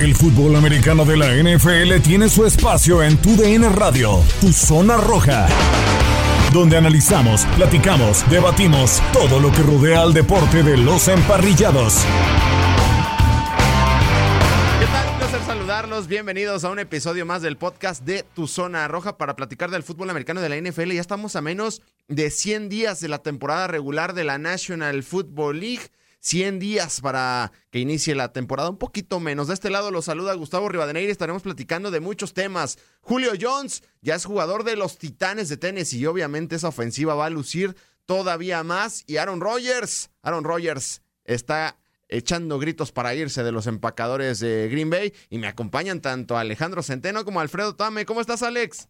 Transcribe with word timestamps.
El 0.00 0.16
fútbol 0.16 0.56
americano 0.56 1.04
de 1.04 1.16
la 1.16 1.32
NFL 1.32 2.02
tiene 2.02 2.28
su 2.28 2.44
espacio 2.44 3.00
en 3.00 3.16
Tu 3.16 3.36
DN 3.36 3.68
Radio, 3.68 4.20
Tu 4.40 4.52
Zona 4.52 4.96
Roja, 4.96 5.46
donde 6.52 6.76
analizamos, 6.76 7.46
platicamos, 7.56 8.28
debatimos 8.28 9.00
todo 9.12 9.38
lo 9.38 9.52
que 9.52 9.62
rodea 9.62 10.02
al 10.02 10.12
deporte 10.12 10.64
de 10.64 10.76
los 10.78 11.06
emparrillados. 11.06 12.04
¿Qué 14.80 14.86
tal? 14.86 15.08
Un 15.10 15.18
placer 15.18 15.40
saludarlos. 15.46 16.08
Bienvenidos 16.08 16.64
a 16.64 16.70
un 16.70 16.80
episodio 16.80 17.24
más 17.24 17.40
del 17.40 17.56
podcast 17.56 18.02
de 18.02 18.24
Tu 18.34 18.48
Zona 18.48 18.88
Roja 18.88 19.16
para 19.16 19.36
platicar 19.36 19.70
del 19.70 19.84
fútbol 19.84 20.10
americano 20.10 20.40
de 20.40 20.48
la 20.48 20.56
NFL. 20.56 20.90
Ya 20.90 21.00
estamos 21.00 21.36
a 21.36 21.40
menos 21.40 21.82
de 22.08 22.30
100 22.30 22.68
días 22.68 22.98
de 22.98 23.06
la 23.06 23.18
temporada 23.18 23.68
regular 23.68 24.12
de 24.12 24.24
la 24.24 24.38
National 24.38 25.04
Football 25.04 25.60
League. 25.60 25.84
100 26.24 26.58
días 26.58 27.02
para 27.02 27.52
que 27.70 27.80
inicie 27.80 28.14
la 28.14 28.32
temporada, 28.32 28.70
un 28.70 28.78
poquito 28.78 29.20
menos. 29.20 29.48
De 29.48 29.54
este 29.54 29.68
lado 29.68 29.90
los 29.90 30.06
saluda 30.06 30.32
Gustavo 30.32 30.70
Rivadeneira 30.70 31.12
estaremos 31.12 31.42
platicando 31.42 31.90
de 31.90 32.00
muchos 32.00 32.32
temas. 32.32 32.78
Julio 33.02 33.32
Jones 33.38 33.82
ya 34.00 34.14
es 34.14 34.24
jugador 34.24 34.64
de 34.64 34.76
los 34.76 34.96
Titanes 34.96 35.50
de 35.50 35.58
Tennessee 35.58 35.98
y 35.98 36.06
obviamente 36.06 36.56
esa 36.56 36.68
ofensiva 36.68 37.14
va 37.14 37.26
a 37.26 37.30
lucir 37.30 37.76
todavía 38.06 38.64
más. 38.64 39.04
Y 39.06 39.18
Aaron 39.18 39.42
Rodgers, 39.42 40.10
Aaron 40.22 40.44
Rodgers 40.44 41.02
está 41.24 41.76
echando 42.08 42.58
gritos 42.58 42.90
para 42.90 43.14
irse 43.14 43.42
de 43.42 43.52
los 43.52 43.66
empacadores 43.66 44.40
de 44.40 44.70
Green 44.70 44.88
Bay 44.88 45.12
y 45.28 45.36
me 45.36 45.46
acompañan 45.46 46.00
tanto 46.00 46.38
Alejandro 46.38 46.82
Centeno 46.82 47.26
como 47.26 47.40
Alfredo 47.40 47.76
Tame. 47.76 48.06
¿Cómo 48.06 48.22
estás, 48.22 48.42
Alex? 48.42 48.88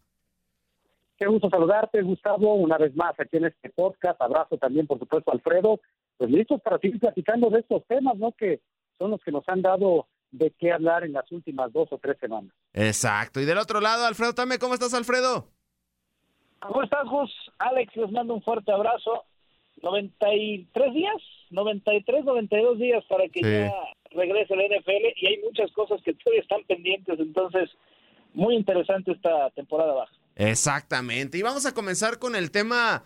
Qué 1.17 1.27
gusto 1.27 1.51
saludarte, 1.51 2.01
Gustavo, 2.03 2.55
una 2.55 2.79
vez 2.79 2.95
más 2.95 3.19
aquí 3.19 3.39
en 3.39 3.47
este 3.47 3.71
podcast. 3.71 4.21
Abrazo 4.23 4.57
también, 4.57 4.87
por 4.87 5.01
supuesto, 5.01 5.33
Alfredo. 5.33 5.81
Pues 6.17 6.31
listos 6.31 6.61
para 6.62 6.79
seguir 6.79 7.01
platicando 7.01 7.51
de 7.51 7.61
estos 7.61 7.84
temas, 7.87 8.17
¿no? 8.17 8.33
Que 8.33 8.61
son 8.98 9.11
los 9.11 9.20
que 9.23 9.33
nos 9.33 9.48
han 9.48 9.62
dado 9.62 10.07
de 10.31 10.53
qué 10.59 10.73
hablar 10.73 11.05
en 11.05 11.12
las 11.12 11.31
últimas 11.33 11.73
dos 11.73 11.89
o 11.93 11.98
tres 11.98 12.17
semanas. 12.20 12.53
Exacto. 12.73 13.41
Y 13.41 13.45
del 13.45 13.59
otro 13.59 13.81
lado, 13.81 14.05
Alfredo 14.07 14.35
Tame, 14.35 14.59
¿cómo 14.59 14.75
estás, 14.75 14.95
Alfredo? 14.95 15.48
¿Cómo 16.61 16.83
estás, 16.83 17.05
Gus? 17.09 17.31
Alex, 17.59 17.95
les 17.97 18.11
mando 18.11 18.35
un 18.35 18.42
fuerte 18.42 18.73
abrazo. 18.73 19.25
93 19.83 20.95
días, 20.95 21.15
93, 21.51 22.25
92 22.25 22.79
días 22.79 23.05
para 23.09 23.29
que 23.29 23.41
Sí. 23.41 23.51
ya 23.51 23.73
regrese 24.17 24.57
la 24.57 24.65
NFL 24.65 25.12
y 25.17 25.27
hay 25.27 25.39
muchas 25.42 25.70
cosas 25.73 26.01
que 26.03 26.15
todavía 26.15 26.41
están 26.42 26.62
pendientes, 26.65 27.19
entonces 27.19 27.70
muy 28.33 28.55
interesante 28.57 29.12
esta 29.12 29.51
temporada 29.51 29.92
baja. 29.92 30.12
Exactamente. 30.37 31.39
Y 31.39 31.42
vamos 31.42 31.67
a 31.67 31.75
comenzar 31.75 32.19
con 32.19 32.35
el 32.35 32.51
tema 32.51 33.05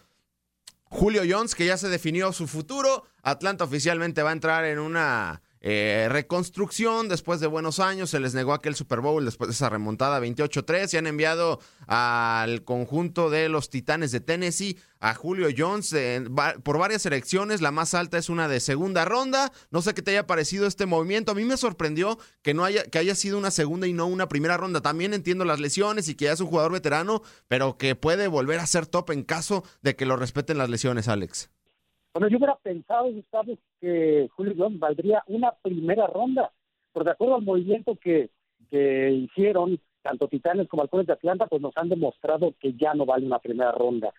Julio 0.89 1.23
Jones, 1.29 1.55
que 1.55 1.67
ya 1.67 1.77
se 1.77 1.89
definió 1.89 2.33
su 2.33 2.47
futuro. 2.47 3.05
Atlanta 3.23 3.65
oficialmente 3.65 4.23
va 4.23 4.31
a 4.31 4.35
entrar 4.35 4.65
en 4.65 4.79
una 4.79 5.43
eh, 5.61 6.07
reconstrucción 6.11 7.09
después 7.09 7.41
de 7.41 7.47
buenos 7.47 7.81
años. 7.81 8.11
Se 8.11 8.21
les 8.21 8.35
negó 8.35 8.53
aquel 8.53 8.75
Super 8.75 9.01
Bowl 9.01 9.25
después 9.25 9.49
de 9.49 9.55
esa 9.55 9.69
remontada 9.69 10.21
28-3. 10.21 10.95
Y 10.95 10.97
han 10.97 11.07
enviado 11.07 11.61
al 11.87 12.65
conjunto 12.65 13.31
de 13.31 13.49
los 13.49 13.71
Titanes 13.71 14.13
de 14.13 14.21
Tennessee 14.21 14.79
a 15.01 15.15
Julio 15.15 15.49
Jones 15.57 15.93
eh, 15.93 16.25
por 16.63 16.79
varias 16.79 17.07
elecciones. 17.07 17.61
La 17.61 17.71
más 17.71 17.95
alta 17.95 18.19
es 18.19 18.29
una 18.29 18.49
de 18.49 18.61
segunda 18.61 19.05
ronda. 19.05 19.53
No 19.71 19.83
sé 19.83 19.95
qué 19.95 20.03
te 20.03 20.13
haya 20.13 20.27
parecido 20.27 20.67
este 20.67 20.87
movimiento. 20.87 21.33
A 21.33 21.35
mí 21.35 21.45
me 21.45 21.57
sorprendió 21.57 22.19
que 22.43 22.55
no 22.55 22.65
haya, 22.65 22.85
que 22.85 22.99
haya 22.99 23.15
sido 23.15 23.39
una 23.39 23.51
segunda 23.51 23.87
y 23.87 23.93
no 23.93 24.07
una 24.07 24.29
primera 24.29 24.57
ronda. 24.57 24.81
También 24.81 25.15
entiendo 25.15 25.45
las 25.45 25.61
lesiones 25.61 26.09
y 26.09 26.15
que 26.15 26.27
ya 26.27 26.33
es 26.33 26.41
un 26.41 26.49
jugador 26.49 26.73
veterano, 26.73 27.23
pero 27.49 27.79
que 27.79 27.95
puede 27.97 28.29
volver 28.29 28.61
a 28.61 28.67
ser 28.67 28.87
top 28.87 29.11
en 29.11 29.25
caso 29.25 29.65
de 29.83 29.97
que 29.97 30.07
lo 30.07 30.17
respeten 30.17 30.59
las 30.59 30.71
lesiones, 30.71 31.09
Alex. 31.09 31.51
Bueno, 32.19 32.33
yo 32.33 32.39
hubiera 32.39 32.57
pensado, 32.57 33.13
Gustavo, 33.13 33.57
que 33.81 34.29
Julio 34.35 34.53
Jones 34.59 34.81
valdría 34.81 35.23
una 35.29 35.53
primera 35.53 36.09
ronda, 36.09 36.51
pero 36.93 37.05
de 37.05 37.13
acuerdo 37.13 37.37
al 37.37 37.43
movimiento 37.43 37.95
que, 37.95 38.31
que 38.73 39.13
hicieron 39.13 39.79
tanto 40.03 40.27
Titanes 40.27 40.67
como 40.67 40.83
Halcones 40.83 41.07
de 41.07 41.13
Atlanta, 41.13 41.47
pues 41.47 41.63
nos 41.63 41.77
han 41.77 41.89
demostrado 41.89 42.57
que 42.59 42.73
ya 42.73 42.93
no 42.93 43.07
vale 43.07 43.25
una 43.25 43.39
primera 43.39 43.71
ronda. 43.71 44.13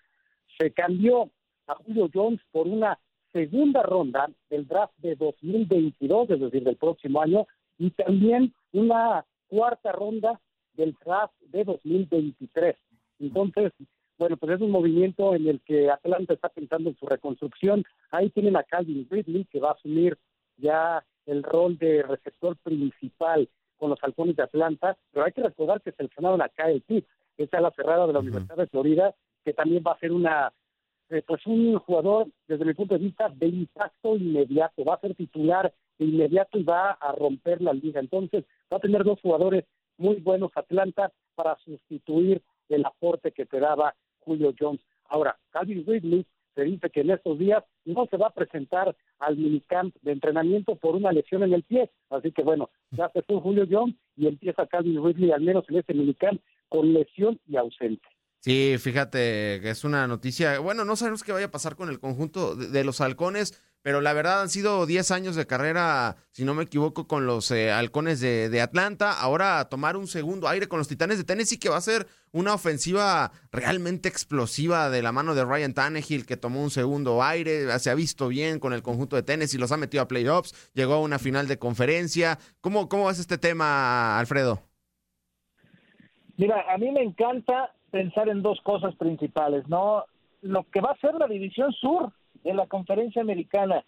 Se 0.58 0.72
cambió 0.72 1.30
a 1.68 1.76
Julio 1.76 2.10
Jones 2.14 2.40
por 2.54 2.70
una 2.70 2.98
segunda 3.34 3.84
ronda 3.84 4.30
del 4.50 4.66
draft 4.66 4.94
de 5.00 5.18
2022, 5.18 6.30
es 6.30 6.40
decir, 6.40 6.64
del 6.64 6.78
próximo 6.78 7.22
año, 7.22 7.48
y 7.78 7.90
también 7.90 8.54
una 8.72 9.26
cuarta 9.48 9.92
ronda 9.92 10.40
del 10.72 10.96
draft 11.04 11.34
de 11.42 11.66
2023. 11.66 12.78
Entonces, 13.20 13.74
bueno, 14.20 14.36
pues 14.36 14.52
es 14.52 14.62
un 14.62 14.72
movimiento 14.72 15.34
en 15.34 15.48
el 15.48 15.62
que 15.62 15.90
Atlanta 15.90 16.34
está 16.34 16.50
pensando 16.50 16.90
en 16.90 16.98
su 16.98 17.06
reconstrucción. 17.06 17.86
Ahí 18.12 18.30
tienen 18.30 18.58
a 18.58 18.64
Calvin 18.64 19.08
Ridley, 19.10 19.46
que 19.46 19.62
va 19.62 19.70
a 19.70 19.74
asumir 19.74 20.18
ya 20.58 21.04
el 21.26 21.42
rol 21.42 21.78
de 21.78 22.04
receptor 22.04 22.58
principal 22.58 23.48
con 23.78 23.92
los 23.92 24.04
halcones 24.04 24.36
de 24.36 24.44
Atlanta, 24.44 24.98
pero 25.12 25.26
hay 25.26 25.32
que 25.32 25.42
recordar 25.42 25.82
que 25.82 25.94
seleccionaron 25.94 26.42
a 26.42 26.50
Kyle 26.50 26.82
Pitts, 26.82 27.08
esta 27.38 27.58
es 27.58 27.64
la 27.64 27.72
cerrada 27.72 28.06
de 28.08 28.14
la 28.14 28.20
Universidad 28.20 28.58
de 28.58 28.68
Florida, 28.68 29.16
que 29.46 29.54
también 29.54 29.82
va 29.88 29.94
a 29.94 30.00
ser 30.00 30.12
una 30.12 30.52
eh, 31.10 31.24
pues 31.26 31.46
un 31.48 31.80
jugador 31.80 32.28
desde 32.46 32.66
mi 32.66 32.74
punto 32.74 32.96
de 32.96 33.06
vista 33.06 33.30
de 33.30 33.48
impacto 33.48 34.18
inmediato, 34.18 34.84
va 34.84 34.96
a 34.96 35.00
ser 35.00 35.16
titular 35.16 35.74
de 35.98 36.06
inmediato 36.06 36.60
y 36.60 36.64
va 36.64 36.92
a 36.92 37.14
romper 37.14 37.62
la 37.62 37.72
liga. 37.72 38.02
Entonces 38.02 38.44
va 38.72 38.78
a 38.78 38.82
tener 38.82 39.06
dos 39.06 39.20
jugadores 39.22 39.64
muy 39.98 40.18
buenos 40.18 40.52
Atlanta 40.56 41.12
para 41.36 41.58
sustituir 41.60 42.42
el 42.68 42.86
aporte 42.86 43.32
que 43.32 43.46
te 43.46 43.60
daba 43.60 43.96
Julio 44.20 44.54
Jones. 44.60 44.82
Ahora, 45.10 45.38
Calvin 45.52 45.86
Ridley 45.86 46.26
se 46.56 46.64
dice 46.64 46.90
que 46.90 47.02
en 47.02 47.12
estos 47.12 47.40
días 47.40 47.64
no 47.86 48.06
se 48.08 48.18
va 48.18 48.28
a 48.28 48.34
presentar 48.34 48.96
al 49.20 49.38
minicamp 49.38 49.96
de 50.02 50.12
entrenamiento 50.12 50.76
por 50.76 50.96
una 50.96 51.12
lesión 51.12 51.44
en 51.44 51.54
el 51.54 51.64
pie. 51.64 51.90
Así 52.10 52.32
que 52.32 52.44
bueno, 52.44 52.70
ya 52.92 53.10
se 53.10 53.22
fue 53.22 53.40
Julio 53.40 53.66
Jones 53.70 53.96
y 54.16 54.28
empieza 54.28 54.68
Calvin 54.68 55.04
Ridley 55.04 55.32
al 55.32 55.42
menos 55.42 55.66
en 55.70 55.78
este 55.78 55.94
minicamp 55.94 56.42
con 56.68 56.94
lesión 56.94 57.40
y 57.48 57.58
ausente. 57.58 58.08
Sí, 58.42 58.76
fíjate 58.80 59.60
que 59.62 59.70
es 59.70 59.84
una 59.84 60.08
noticia. 60.08 60.60
Bueno, 60.60 60.86
no 60.86 60.96
sabemos 60.96 61.24
qué 61.24 61.34
vaya 61.34 61.48
a 61.48 61.52
pasar 61.52 61.76
con 61.76 61.90
el 61.90 62.00
conjunto 62.00 62.56
de, 62.56 62.70
de 62.70 62.84
los 62.86 63.02
halcones, 63.02 63.62
pero 63.82 64.02
la 64.02 64.14
verdad 64.14 64.42
han 64.42 64.50
sido 64.50 64.86
10 64.86 65.12
años 65.12 65.36
de 65.36 65.48
carrera, 65.48 66.18
si 66.32 66.44
no 66.44 66.54
me 66.54 66.64
equivoco, 66.64 67.08
con 67.08 67.26
los 67.26 67.50
eh, 67.52 67.72
halcones 67.72 68.20
de, 68.20 68.62
Atlanta. 68.62 69.14
Ahora 69.20 69.70
tomar 69.70 69.96
un 69.96 70.08
segundo 70.08 70.50
aire 70.50 70.68
con 70.68 70.80
los 70.80 70.88
titanes 70.88 71.18
de 71.18 71.24
Tennessee, 71.24 71.60
que 71.60 71.70
va 71.70 71.78
a 71.78 71.82
ser 71.82 72.08
una 72.32 72.54
ofensiva 72.54 73.32
realmente 73.52 74.10
explosiva 74.10 74.90
de 74.90 75.02
la 75.02 75.12
mano 75.12 75.34
de 75.34 75.46
Ryan 75.46 75.74
Tannehill, 75.74 76.26
que 76.26 76.36
tomó 76.36 76.62
un 76.62 76.72
segundo 76.72 77.24
aire. 77.24 77.68
Se 77.80 77.90
ha 77.90 77.96
visto 77.96 78.28
bien 78.28 78.60
con 78.60 78.74
el 78.74 78.84
conjunto 78.84 79.16
de 79.16 79.24
Tennessee, 79.24 79.58
los 79.58 79.72
ha 79.72 79.78
metido 79.78 80.04
a 80.04 80.08
playoffs, 80.08 80.72
llegó 80.74 80.96
a 80.96 81.02
una 81.02 81.18
final 81.18 81.48
de 81.48 81.58
conferencia. 81.58 82.38
¿Cómo, 82.60 82.90
cómo 82.90 83.10
es 83.10 83.20
este 83.20 83.38
tema, 83.38 84.20
Alfredo? 84.20 84.60
Mira, 86.36 86.66
a 86.70 86.78
mí 86.78 86.92
me 86.92 87.02
encanta 87.02 87.74
pensar 87.92 88.30
en 88.30 88.42
dos 88.42 88.60
cosas 88.62 88.96
principales, 88.96 89.68
¿no? 89.68 90.04
Lo 90.42 90.64
que 90.72 90.82
va 90.82 90.92
a 90.92 90.98
ser 90.98 91.16
la 91.16 91.28
división 91.28 91.72
sur 91.74 92.14
de 92.44 92.54
la 92.54 92.68
conferencia 92.68 93.22
americana, 93.22 93.84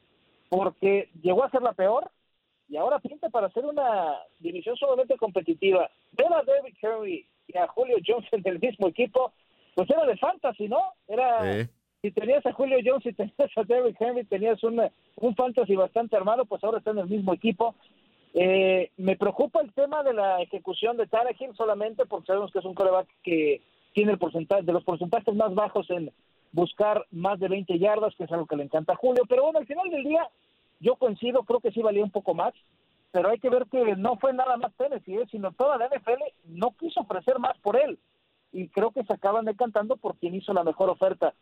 porque 0.49 1.09
llegó 1.21 1.43
a 1.43 1.51
ser 1.51 1.61
la 1.61 1.73
peor 1.73 2.11
y 2.69 2.77
ahora 2.77 2.99
pinta 2.99 3.29
para 3.29 3.49
ser 3.51 3.65
una 3.65 4.17
división 4.39 4.75
sumamente 4.77 5.17
competitiva. 5.17 5.89
Ver 6.13 6.33
a 6.33 6.43
David 6.43 6.75
Henry 6.81 7.27
y 7.47 7.57
a 7.57 7.67
Julio 7.67 7.97
Jones 8.05 8.27
en 8.31 8.41
el 8.45 8.59
mismo 8.59 8.87
equipo, 8.87 9.33
pues 9.75 9.89
era 9.89 10.05
de 10.05 10.17
fantasy, 10.17 10.67
¿no? 10.67 10.79
Era 11.07 11.67
si 12.01 12.11
tenías 12.11 12.45
a 12.45 12.53
Julio 12.53 12.79
Jones 12.83 13.05
y 13.05 13.13
tenías 13.13 13.57
a 13.57 13.63
David 13.63 13.95
Henry, 13.99 14.23
tenías 14.23 14.63
una, 14.63 14.91
un 15.17 15.35
fantasy 15.35 15.75
bastante 15.75 16.15
armado, 16.15 16.45
pues 16.45 16.63
ahora 16.63 16.79
está 16.79 16.91
en 16.91 16.99
el 16.99 17.07
mismo 17.07 17.33
equipo. 17.33 17.75
Eh, 18.33 18.89
me 18.97 19.17
preocupa 19.17 19.61
el 19.61 19.73
tema 19.73 20.03
de 20.03 20.13
la 20.13 20.41
ejecución 20.41 20.97
de 20.97 21.05
Tannehill 21.05 21.53
solamente 21.55 22.05
porque 22.05 22.27
sabemos 22.27 22.51
que 22.51 22.59
es 22.59 22.65
un 22.65 22.73
coreback 22.73 23.07
que 23.23 23.61
tiene 23.93 24.13
el 24.13 24.17
porcentaje 24.17 24.63
de 24.63 24.71
los 24.71 24.83
porcentajes 24.83 25.35
más 25.35 25.53
bajos 25.53 25.89
en 25.89 26.11
buscar 26.51 27.05
más 27.11 27.39
de 27.39 27.47
20 27.47 27.77
yardas, 27.79 28.15
que 28.15 28.25
es 28.25 28.31
algo 28.31 28.45
que 28.45 28.55
le 28.55 28.63
encanta 28.63 28.93
a 28.93 28.97
Julio. 28.97 29.23
Pero 29.27 29.43
bueno, 29.43 29.59
al 29.59 29.67
final 29.67 29.89
del 29.89 30.03
día, 30.03 30.27
yo 30.79 30.95
coincido, 30.95 31.43
creo 31.43 31.59
que 31.59 31.71
sí 31.71 31.81
valía 31.81 32.03
un 32.03 32.11
poco 32.11 32.33
más, 32.33 32.53
pero 33.11 33.29
hay 33.29 33.39
que 33.39 33.49
ver 33.49 33.65
que 33.65 33.95
no 33.95 34.17
fue 34.17 34.33
nada 34.33 34.57
más 34.57 34.73
Tennessee, 34.75 35.15
¿eh? 35.15 35.27
sino 35.29 35.51
toda 35.51 35.77
la 35.77 35.87
NFL 35.87 36.23
no 36.45 36.71
quiso 36.71 37.01
ofrecer 37.01 37.39
más 37.39 37.57
por 37.59 37.75
él. 37.75 37.99
Y 38.53 38.67
creo 38.69 38.91
que 38.91 39.03
se 39.03 39.13
acaban 39.13 39.45
decantando 39.45 39.97
por 39.97 40.17
quien 40.17 40.35
hizo 40.35 40.53
la 40.53 40.63
mejor 40.63 40.89
oferta. 40.89 41.33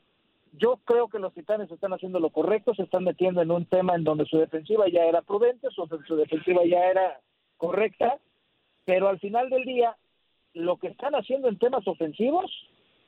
Yo 0.53 0.77
creo 0.83 1.09
que 1.09 1.19
los 1.19 1.33
titanes 1.33 1.69
están 1.71 1.93
haciendo 1.93 2.19
lo 2.19 2.31
correcto, 2.31 2.73
se 2.73 2.83
están 2.83 3.03
metiendo 3.03 3.41
en 3.41 3.51
un 3.51 3.65
tema 3.65 3.95
en 3.95 4.03
donde 4.03 4.25
su 4.25 4.37
defensiva 4.37 4.85
ya 4.89 5.05
era 5.05 5.21
prudente, 5.21 5.67
su, 5.71 5.87
su 6.07 6.15
defensiva 6.15 6.61
ya 6.65 6.85
era 6.85 7.19
correcta, 7.57 8.17
pero 8.85 9.09
al 9.09 9.19
final 9.19 9.49
del 9.51 9.63
día, 9.63 9.95
lo 10.53 10.77
que 10.77 10.87
están 10.87 11.13
haciendo 11.13 11.49
en 11.49 11.59
temas 11.59 11.87
ofensivos, 11.87 12.51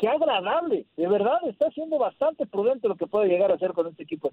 qué 0.01 0.07
agradable, 0.07 0.87
de 0.97 1.07
verdad 1.07 1.37
está 1.47 1.69
siendo 1.69 1.99
bastante 1.99 2.47
prudente 2.47 2.87
lo 2.87 2.95
que 2.95 3.05
puede 3.05 3.27
llegar 3.27 3.51
a 3.51 3.53
hacer 3.53 3.71
con 3.73 3.85
este 3.85 4.01
equipo 4.01 4.31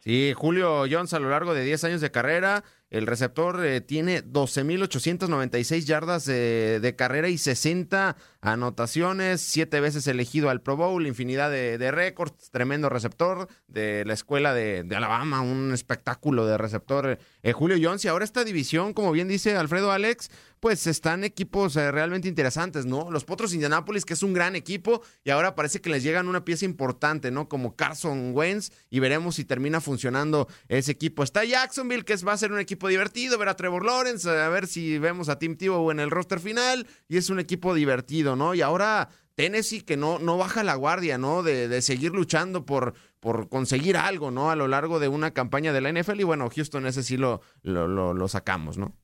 Sí, 0.00 0.34
Julio 0.36 0.84
Jones 0.90 1.14
a 1.14 1.18
lo 1.18 1.30
largo 1.30 1.54
de 1.54 1.64
10 1.64 1.84
años 1.84 2.00
de 2.02 2.10
carrera, 2.10 2.64
el 2.90 3.06
receptor 3.06 3.64
eh, 3.64 3.80
tiene 3.80 4.24
12.896 4.24 5.84
yardas 5.84 6.24
de, 6.26 6.94
carrera 6.96 7.28
y 7.28 7.36
60 7.36 8.16
anotaciones, 8.40 9.40
siete 9.40 9.80
veces 9.80 10.06
elegido 10.06 10.50
al 10.50 10.62
Pro 10.62 10.76
Bowl, 10.76 11.06
infinidad 11.06 11.50
de, 11.50 11.90
récords, 11.90 12.50
tremendo 12.52 12.88
receptor 12.88 13.48
de 13.66 14.04
la 14.04 14.14
escuela 14.14 14.54
de, 14.54 14.86
Alabama, 14.94 15.40
un 15.40 15.72
espectáculo 15.74 16.46
de 16.46 16.58
receptor 16.58 17.18
eh, 17.42 17.52
Julio 17.52 17.76
Jones. 17.80 18.04
Y 18.04 18.08
ahora 18.08 18.24
esta 18.24 18.44
división, 18.44 18.92
como 18.92 19.10
bien 19.10 19.26
dice 19.26 19.56
Alfredo 19.56 19.90
Alex, 19.90 20.30
pues 20.60 20.86
están 20.86 21.24
equipos 21.24 21.76
eh, 21.76 21.90
realmente 21.92 22.28
interesantes, 22.28 22.86
¿no? 22.86 23.10
Los 23.10 23.24
Potros 23.24 23.52
Indianapolis, 23.52 24.04
que 24.04 24.14
es 24.14 24.22
un 24.22 24.32
gran 24.32 24.56
equipo, 24.56 25.02
y 25.24 25.30
ahora 25.30 25.54
parece 25.54 25.80
que 25.80 25.90
les 25.90 26.02
llegan 26.02 26.28
una 26.28 26.44
pieza 26.44 26.64
importante, 26.64 27.30
¿no? 27.30 27.48
Como 27.48 27.76
Carson 27.76 28.32
Wentz, 28.34 28.72
y 28.90 29.00
veremos 29.00 29.36
si 29.36 29.44
termina 29.44 29.80
funcionando 29.80 30.48
ese 30.68 30.92
equipo. 30.92 31.22
Está 31.22 31.44
Jacksonville, 31.44 32.04
que 32.04 32.16
va 32.16 32.32
a 32.32 32.38
ser 32.38 32.52
un 32.52 32.58
equipo 32.58 32.85
divertido, 32.86 33.38
ver 33.38 33.48
a 33.48 33.56
Trevor 33.56 33.84
Lawrence, 33.84 34.28
a 34.28 34.48
ver 34.48 34.66
si 34.66 34.98
vemos 34.98 35.28
a 35.28 35.38
Tim 35.38 35.56
Tebow 35.56 35.90
en 35.90 36.00
el 36.00 36.10
roster 36.10 36.40
final, 36.40 36.86
y 37.08 37.16
es 37.16 37.30
un 37.30 37.40
equipo 37.40 37.74
divertido, 37.74 38.36
¿no? 38.36 38.54
Y 38.54 38.62
ahora 38.62 39.08
Tennessee 39.34 39.82
que 39.82 39.96
no, 39.96 40.18
no 40.18 40.38
baja 40.38 40.64
la 40.64 40.74
guardia, 40.74 41.18
¿no? 41.18 41.42
De, 41.42 41.68
de, 41.68 41.82
seguir 41.82 42.12
luchando 42.12 42.64
por, 42.64 42.94
por 43.20 43.48
conseguir 43.48 43.96
algo, 43.96 44.30
¿no? 44.30 44.50
A 44.50 44.56
lo 44.56 44.68
largo 44.68 44.98
de 44.98 45.08
una 45.08 45.32
campaña 45.32 45.72
de 45.72 45.80
la 45.80 45.92
NFL, 45.92 46.20
y 46.20 46.24
bueno, 46.24 46.48
Houston 46.48 46.86
ese 46.86 47.02
sí 47.02 47.16
lo, 47.16 47.40
lo, 47.62 47.86
lo, 47.86 48.28
sacamos, 48.28 48.78
¿no? 48.78 48.94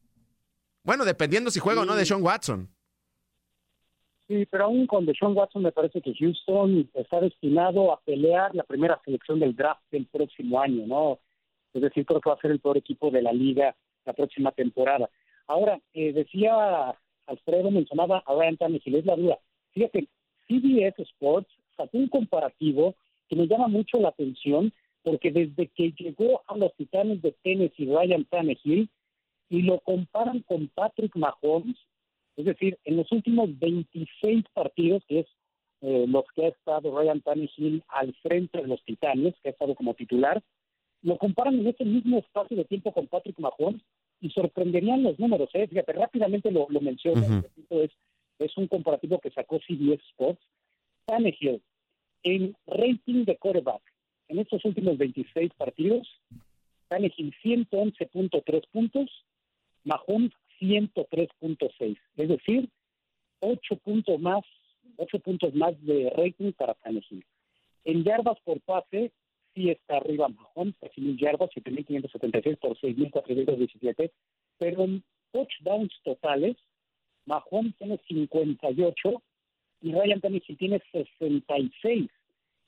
Bueno, 0.84 1.04
dependiendo 1.04 1.50
si 1.50 1.60
juega 1.60 1.82
o 1.82 1.84
no 1.84 1.94
de 1.94 2.06
Sean 2.06 2.22
Watson. 2.22 2.68
Sí, 4.32 4.46
pero 4.46 4.64
aún 4.64 4.86
con 4.86 5.04
Deshaun 5.04 5.36
Watson 5.36 5.62
me 5.62 5.72
parece 5.72 6.00
que 6.00 6.14
Houston 6.14 6.88
está 6.94 7.20
destinado 7.20 7.92
a 7.92 8.00
pelear 8.00 8.54
la 8.54 8.62
primera 8.64 9.00
selección 9.04 9.40
del 9.40 9.54
draft 9.54 9.82
del 9.90 10.06
próximo 10.06 10.60
año, 10.60 10.86
¿no? 10.86 11.18
Es 11.74 11.82
decir, 11.82 12.04
creo 12.04 12.20
que 12.20 12.30
va 12.30 12.36
a 12.36 12.40
ser 12.40 12.50
el 12.50 12.60
peor 12.60 12.76
equipo 12.76 13.10
de 13.10 13.22
la 13.22 13.32
liga 13.32 13.74
la 14.04 14.12
próxima 14.12 14.52
temporada. 14.52 15.08
Ahora, 15.46 15.80
eh, 15.92 16.12
decía 16.12 16.94
Alfredo, 17.26 17.70
mencionaba 17.70 18.22
a 18.26 18.34
Ryan 18.34 18.56
Tannehill, 18.56 18.96
es 18.96 19.06
la 19.06 19.16
duda. 19.16 19.38
Fíjate, 19.72 20.08
CBS 20.48 21.02
Sports 21.02 21.50
sacó 21.76 21.98
un 21.98 22.08
comparativo 22.08 22.94
que 23.28 23.36
me 23.36 23.46
llama 23.46 23.68
mucho 23.68 23.98
la 23.98 24.08
atención 24.08 24.72
porque 25.02 25.32
desde 25.32 25.68
que 25.68 25.92
llegó 25.92 26.42
a 26.46 26.56
los 26.56 26.74
Titanes 26.76 27.22
de 27.22 27.32
Tennessee 27.42 27.86
Ryan 27.86 28.24
Tannehill 28.24 28.88
y 29.48 29.62
lo 29.62 29.80
comparan 29.80 30.40
con 30.40 30.68
Patrick 30.68 31.14
Mahomes, 31.16 31.76
es 32.36 32.44
decir, 32.44 32.78
en 32.84 32.96
los 32.96 33.10
últimos 33.12 33.58
26 33.58 34.44
partidos, 34.54 35.02
que 35.06 35.20
es 35.20 35.26
eh, 35.82 36.06
los 36.08 36.24
que 36.34 36.46
ha 36.46 36.48
estado 36.48 36.96
Ryan 36.96 37.20
Tannehill 37.20 37.82
al 37.88 38.14
frente 38.22 38.62
de 38.62 38.68
los 38.68 38.82
Titanes, 38.84 39.34
que 39.42 39.48
ha 39.48 39.52
estado 39.52 39.74
como 39.74 39.94
titular, 39.94 40.42
lo 41.02 41.18
comparan 41.18 41.58
en 41.58 41.66
ese 41.66 41.84
mismo 41.84 42.18
espacio 42.18 42.56
de 42.56 42.64
tiempo 42.64 42.92
con 42.92 43.06
Patrick 43.06 43.38
Mahomes 43.38 43.82
y 44.20 44.30
sorprenderían 44.30 45.02
los 45.02 45.18
números. 45.18 45.50
¿eh? 45.54 45.66
Fíjate, 45.66 45.92
rápidamente 45.92 46.50
lo, 46.50 46.66
lo 46.70 46.80
menciono, 46.80 47.44
es, 47.70 47.90
es 48.38 48.56
un 48.56 48.68
comparativo 48.68 49.18
que 49.18 49.30
sacó 49.30 49.58
CBS 49.60 50.02
Sports. 50.10 50.42
Tannehill, 51.06 51.60
en 52.22 52.56
rating 52.66 53.24
de 53.24 53.36
quarterback, 53.36 53.82
en 54.28 54.38
estos 54.38 54.64
últimos 54.64 54.96
26 54.98 55.52
partidos, 55.54 56.08
Tannehill 56.88 57.34
111.3 57.42 58.68
puntos, 58.70 59.10
Mahomes 59.84 60.32
103.6, 60.60 61.98
es 62.16 62.28
decir, 62.28 62.68
8 63.40 63.76
puntos 63.78 64.20
más, 64.20 64.44
8 64.96 65.18
puntos 65.18 65.54
más 65.54 65.74
de 65.84 66.10
rating 66.16 66.52
para 66.52 66.74
Tannehill. 66.74 67.24
En 67.84 68.04
yardas 68.04 68.38
por 68.44 68.60
pase, 68.60 69.10
sí 69.54 69.70
está 69.70 69.96
arriba 69.96 70.28
casi 70.80 71.00
mil 71.00 71.18
yardas, 71.18 71.50
7.576 71.50 72.58
por 72.58 72.76
6.417, 72.78 74.10
pero 74.58 74.84
en 74.84 75.02
touchdowns 75.32 75.92
totales, 76.04 76.56
Mahomes 77.26 77.76
tiene 77.76 77.98
58 78.08 79.22
y 79.82 79.92
Ryan 79.92 80.20
Tannehill 80.20 80.58
tiene 80.58 80.82
66, 80.92 82.10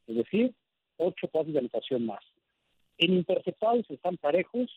es 0.07 0.17
decir, 0.17 0.55
8 0.97 1.29
pases 1.29 1.53
de 1.53 1.59
anotación 1.59 2.07
más. 2.07 2.25
En 2.99 3.15
interceptados 3.15 3.89
están 3.91 4.17
parejos, 4.17 4.71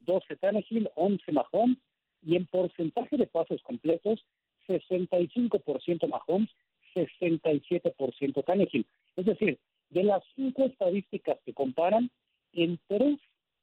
12 0.00 0.36
Tannehill, 0.36 0.88
11 0.94 1.32
Mahomes, 1.32 1.78
y 2.22 2.36
en 2.36 2.46
porcentaje 2.46 3.16
de 3.16 3.26
pases 3.26 3.62
completos, 3.62 4.24
65% 4.66 6.08
Mahomes, 6.08 6.50
67% 6.94 8.44
Tannehill. 8.44 8.86
Es 9.16 9.26
decir, 9.26 9.58
de 9.90 10.02
las 10.04 10.22
cinco 10.34 10.64
estadísticas 10.64 11.38
que 11.44 11.54
comparan, 11.54 12.10
en 12.52 12.78
tres 12.86 13.18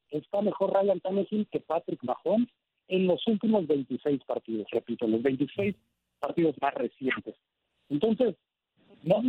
está 0.10 0.42
mejor 0.42 0.74
Ryan 0.74 1.00
Tannehill 1.00 1.48
que 1.51 1.60
Patrick 1.60 2.04
Mahomes 2.04 2.50
en 2.88 3.07
los 3.07 3.25
últimos 3.27 3.66
26 3.68 4.24
partidos, 4.25 4.68
repito, 4.72 5.07
los 5.07 5.22
26 5.22 5.75
partidos 6.19 6.56
más 6.62 6.74
recientes. 6.75 7.36
Entonces, 7.89 8.36
no 9.04 9.22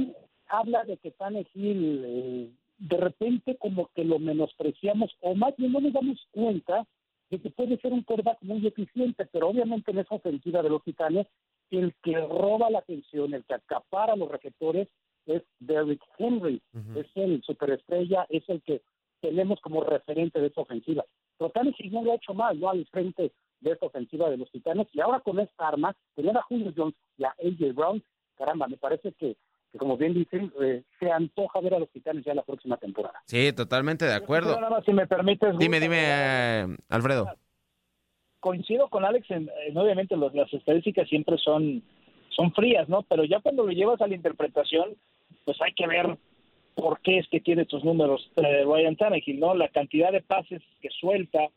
habla 0.48 0.84
de 0.84 0.96
que 0.98 1.10
Tannehill 1.10 2.04
eh, 2.06 2.50
de 2.78 2.96
repente 2.96 3.56
como 3.56 3.88
que 3.94 4.04
lo 4.04 4.18
menospreciamos 4.18 5.10
o 5.20 5.34
más 5.34 5.56
bien 5.56 5.72
no 5.72 5.80
nos 5.80 5.92
damos 5.92 6.18
cuenta 6.30 6.86
de 7.30 7.40
que 7.40 7.50
puede 7.50 7.78
ser 7.78 7.92
un 7.92 8.02
quarterback 8.02 8.38
muy 8.42 8.64
eficiente, 8.66 9.26
pero 9.32 9.48
obviamente 9.48 9.90
en 9.90 9.98
esa 9.98 10.14
ofensiva 10.14 10.62
de 10.62 10.70
los 10.70 10.82
titanes, 10.84 11.26
el 11.70 11.94
que 12.02 12.14
roba 12.14 12.70
la 12.70 12.78
atención, 12.78 13.34
el 13.34 13.44
que 13.44 13.54
acapara 13.54 14.14
los 14.14 14.30
receptores, 14.30 14.88
es 15.26 15.42
Derrick 15.58 16.02
Henry, 16.18 16.62
es 16.94 17.06
el 17.14 17.42
superestrella, 17.42 18.26
es 18.28 18.48
el 18.48 18.62
que 18.62 18.82
tenemos 19.20 19.60
como 19.60 19.82
referente 19.82 20.40
de 20.40 20.48
esa 20.48 20.60
ofensiva. 20.60 21.04
Pero 21.38 21.52
si 21.76 21.88
no 21.90 22.02
lo 22.02 22.12
ha 22.12 22.16
hecho 22.16 22.34
mal, 22.34 22.58
¿no? 22.58 22.70
Al 22.70 22.86
frente 22.86 23.32
de 23.60 23.72
esta 23.72 23.86
ofensiva 23.86 24.30
de 24.30 24.36
los 24.36 24.50
Titanes, 24.50 24.86
y 24.92 25.00
ahora 25.00 25.20
con 25.20 25.38
esta 25.40 25.68
arma, 25.68 25.94
tener 26.14 26.36
a 26.36 26.42
Julio 26.42 26.72
Jones 26.76 26.94
y 27.18 27.24
a 27.24 27.30
AJ 27.30 27.74
Brown, 27.74 28.02
caramba, 28.36 28.68
me 28.68 28.76
parece 28.76 29.12
que, 29.12 29.36
como 29.78 29.96
bien 29.96 30.14
dicen, 30.14 30.52
eh, 30.60 30.82
se 30.98 31.10
antoja 31.10 31.60
ver 31.60 31.74
a 31.74 31.78
los 31.78 31.90
Titanes 31.90 32.24
ya 32.24 32.34
la 32.34 32.42
próxima 32.42 32.76
temporada. 32.76 33.20
Sí, 33.26 33.52
totalmente 33.52 34.04
de 34.04 34.14
acuerdo. 34.14 34.56
si 34.84 34.92
me 34.92 35.06
permites. 35.06 35.58
Dime, 35.58 35.80
dime, 35.80 35.98
eh, 36.00 36.66
Alfredo. 36.88 37.26
Coincido 38.40 38.88
con 38.88 39.04
Alex, 39.04 39.30
en, 39.30 39.50
obviamente 39.76 40.16
las 40.16 40.52
estadísticas 40.52 41.08
siempre 41.08 41.36
son, 41.38 41.82
son 42.36 42.52
frías, 42.52 42.88
¿no? 42.88 43.02
Pero 43.02 43.24
ya 43.24 43.40
cuando 43.40 43.64
lo 43.64 43.72
llevas 43.72 44.00
a 44.00 44.06
la 44.06 44.14
interpretación, 44.14 44.94
pues 45.44 45.60
hay 45.62 45.72
que 45.72 45.86
ver 45.86 46.16
por 46.74 47.00
qué 47.00 47.18
es 47.18 47.28
que 47.28 47.40
tiene 47.40 47.62
estos 47.62 47.82
números 47.82 48.30
eh, 48.36 48.64
Ryan 48.64 48.96
Tannehill, 48.96 49.40
¿no? 49.40 49.54
La 49.54 49.68
cantidad 49.68 50.12
de 50.12 50.20
pases 50.20 50.62
que 50.82 50.90
suelta, 50.90 51.48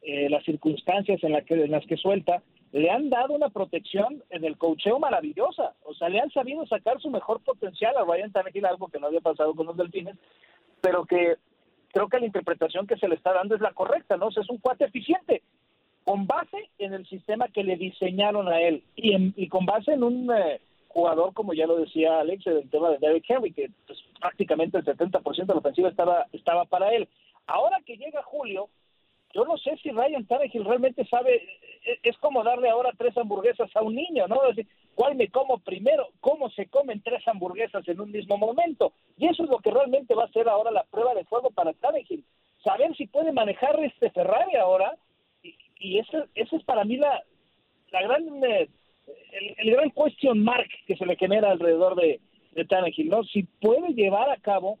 eh, 0.00 0.28
las 0.30 0.42
circunstancias 0.44 1.22
en, 1.22 1.32
la 1.32 1.42
que, 1.42 1.54
en 1.54 1.70
las 1.70 1.86
que 1.86 1.98
suelta, 1.98 2.42
le 2.72 2.90
han 2.90 3.10
dado 3.10 3.34
una 3.34 3.50
protección 3.50 4.24
en 4.30 4.44
el 4.44 4.56
cocheo 4.56 4.98
maravillosa. 4.98 5.74
O 5.84 5.94
sea, 5.94 6.08
le 6.08 6.20
han 6.20 6.30
sabido 6.30 6.66
sacar 6.66 7.00
su 7.00 7.10
mejor 7.10 7.40
potencial 7.40 7.94
a 7.96 8.04
Ryan 8.04 8.32
Tannehill, 8.32 8.66
algo 8.66 8.88
que 8.88 8.98
no 8.98 9.08
había 9.08 9.20
pasado 9.20 9.54
con 9.54 9.66
los 9.66 9.76
delfines, 9.76 10.16
pero 10.80 11.04
que 11.04 11.36
creo 11.92 12.08
que 12.08 12.18
la 12.18 12.26
interpretación 12.26 12.86
que 12.86 12.96
se 12.96 13.06
le 13.06 13.14
está 13.14 13.32
dando 13.32 13.54
es 13.54 13.60
la 13.60 13.72
correcta, 13.72 14.16
¿no? 14.16 14.26
O 14.26 14.32
sea, 14.32 14.42
es 14.42 14.50
un 14.50 14.58
cuate 14.58 14.86
eficiente, 14.86 15.42
con 16.04 16.26
base 16.26 16.68
en 16.78 16.94
el 16.94 17.06
sistema 17.06 17.48
que 17.48 17.64
le 17.64 17.76
diseñaron 17.76 18.48
a 18.48 18.60
él 18.60 18.82
y, 18.96 19.14
y 19.42 19.48
con 19.48 19.66
base 19.66 19.92
en 19.92 20.02
un... 20.02 20.30
Eh, 20.32 20.60
jugador, 20.94 21.34
como 21.34 21.52
ya 21.52 21.66
lo 21.66 21.76
decía 21.76 22.20
Alex, 22.20 22.46
el 22.46 22.70
tema 22.70 22.88
de 22.90 22.98
Derrick 22.98 23.28
Henry, 23.28 23.52
que 23.52 23.68
pues, 23.86 23.98
prácticamente 24.20 24.78
el 24.78 24.84
70% 24.84 25.44
de 25.44 25.52
la 25.52 25.58
ofensiva 25.58 25.88
estaba, 25.88 26.26
estaba 26.32 26.64
para 26.66 26.94
él. 26.94 27.08
Ahora 27.46 27.78
que 27.84 27.96
llega 27.96 28.22
Julio, 28.22 28.68
yo 29.34 29.44
no 29.44 29.58
sé 29.58 29.76
si 29.82 29.90
Ryan 29.90 30.24
Tannehill 30.26 30.64
realmente 30.64 31.04
sabe, 31.06 31.34
e, 31.84 31.98
es 32.04 32.16
como 32.18 32.44
darle 32.44 32.70
ahora 32.70 32.92
tres 32.96 33.18
hamburguesas 33.18 33.68
a 33.74 33.82
un 33.82 33.96
niño, 33.96 34.28
¿no? 34.28 34.40
decir, 34.46 34.68
¿cuál 34.94 35.16
me 35.16 35.28
como 35.28 35.58
primero? 35.58 36.10
¿Cómo 36.20 36.48
se 36.50 36.66
comen 36.66 37.02
tres 37.02 37.26
hamburguesas 37.26 37.86
en 37.88 38.00
un 38.00 38.12
mismo 38.12 38.38
momento? 38.38 38.92
Y 39.18 39.26
eso 39.26 39.42
es 39.42 39.50
lo 39.50 39.58
que 39.58 39.72
realmente 39.72 40.14
va 40.14 40.24
a 40.24 40.32
ser 40.32 40.48
ahora 40.48 40.70
la 40.70 40.84
prueba 40.84 41.12
de 41.14 41.24
fuego 41.24 41.50
para 41.50 41.72
Tannehill. 41.72 42.24
Saber 42.62 42.94
si 42.96 43.08
puede 43.08 43.32
manejar 43.32 43.78
este 43.80 44.10
Ferrari 44.10 44.54
ahora, 44.54 44.96
y, 45.84 45.98
eso, 45.98 46.26
eso 46.34 46.56
es 46.56 46.64
para 46.64 46.84
mí 46.84 46.96
la, 46.96 47.22
la 47.92 48.02
gran 48.02 48.22
eh, 48.44 48.68
el, 49.58 49.70
gran 49.70 49.90
question 49.90 50.42
mark 50.42 50.68
que 50.86 50.96
se 50.96 51.06
le 51.06 51.16
genera 51.16 51.50
alrededor 51.50 51.94
de, 51.96 52.20
de 52.52 52.64
Tannehill, 52.64 53.08
¿no? 53.08 53.22
Si 53.24 53.42
puede 53.42 53.92
llevar 53.94 54.30
a 54.30 54.38
cabo 54.38 54.78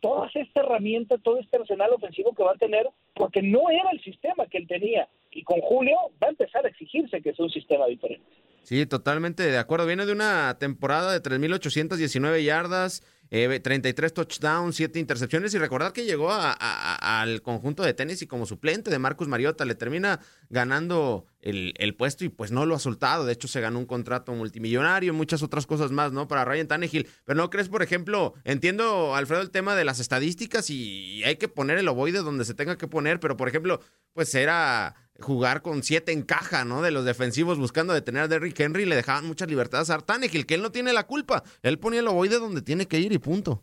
todas 0.00 0.34
esta 0.36 0.60
herramienta, 0.60 1.16
todo 1.18 1.38
este 1.38 1.56
arsenal 1.56 1.92
ofensivo 1.92 2.34
que 2.34 2.42
va 2.42 2.52
a 2.52 2.58
tener, 2.58 2.86
porque 3.14 3.40
no 3.40 3.70
era 3.70 3.90
el 3.92 4.02
sistema 4.02 4.46
que 4.46 4.58
él 4.58 4.66
tenía. 4.66 5.08
Y 5.30 5.44
con 5.44 5.60
Julio 5.60 5.96
va 6.22 6.26
a 6.26 6.30
empezar 6.30 6.66
a 6.66 6.68
exigirse 6.68 7.22
que 7.22 7.32
sea 7.32 7.44
un 7.44 7.50
sistema 7.50 7.86
diferente. 7.86 8.26
Sí, 8.64 8.84
totalmente 8.86 9.44
de 9.44 9.58
acuerdo. 9.58 9.86
Viene 9.86 10.06
de 10.06 10.12
una 10.12 10.56
temporada 10.58 11.12
de 11.12 11.22
3.819 11.22 12.44
yardas, 12.44 13.02
33 13.32 14.12
touchdowns, 14.12 14.76
7 14.76 14.98
intercepciones 14.98 15.54
y 15.54 15.58
recordar 15.58 15.94
que 15.94 16.04
llegó 16.04 16.28
al 16.30 17.40
conjunto 17.40 17.82
de 17.82 17.94
tenis 17.94 18.20
y 18.20 18.26
como 18.26 18.44
suplente 18.44 18.90
de 18.90 18.98
Marcus 18.98 19.26
Mariota 19.26 19.64
le 19.64 19.74
termina 19.74 20.20
ganando 20.50 21.24
el, 21.40 21.94
puesto 21.96 22.26
y 22.26 22.28
pues 22.28 22.52
no 22.52 22.66
lo 22.66 22.74
ha 22.74 22.78
soltado. 22.78 23.24
De 23.24 23.32
hecho, 23.32 23.48
se 23.48 23.62
ganó 23.62 23.78
un 23.78 23.86
contrato 23.86 24.34
multimillonario, 24.34 25.14
muchas 25.14 25.42
otras 25.42 25.66
cosas 25.66 25.92
más, 25.92 26.12
¿no? 26.12 26.28
Para 26.28 26.44
Ryan 26.44 26.68
Tannehill. 26.68 27.08
Pero 27.24 27.38
no 27.38 27.48
crees, 27.48 27.70
por 27.70 27.82
ejemplo, 27.82 28.34
entiendo, 28.44 29.16
Alfredo, 29.16 29.40
el 29.40 29.50
tema 29.50 29.76
de 29.76 29.86
las 29.86 29.98
estadísticas 29.98 30.68
y 30.68 31.24
hay 31.24 31.36
que 31.36 31.48
poner 31.48 31.78
el 31.78 31.88
ovoide 31.88 32.18
donde 32.18 32.44
se 32.44 32.52
tenga 32.52 32.76
que 32.76 32.86
poner, 32.86 33.18
pero 33.18 33.38
por 33.38 33.48
ejemplo, 33.48 33.80
pues 34.12 34.34
era 34.34 34.94
jugar 35.20 35.62
con 35.62 35.82
siete 35.82 36.12
en 36.12 36.22
caja, 36.22 36.64
¿no? 36.64 36.82
De 36.82 36.90
los 36.90 37.04
defensivos 37.04 37.58
buscando 37.58 37.94
detener 37.94 38.22
a 38.22 38.28
Derrick 38.28 38.58
Henry 38.58 38.82
y 38.82 38.86
le 38.86 38.96
dejaban 38.96 39.26
muchas 39.26 39.48
libertades 39.48 39.90
a 39.90 39.98
Tannehill, 39.98 40.46
que 40.46 40.54
él 40.54 40.62
no 40.62 40.72
tiene 40.72 40.92
la 40.92 41.06
culpa. 41.06 41.42
Él 41.62 41.78
ponía 41.78 42.00
el 42.00 42.08
ovoide 42.08 42.38
donde 42.38 42.62
tiene 42.62 42.86
que 42.86 42.98
ir 42.98 43.12
y 43.12 43.18
punto. 43.22 43.62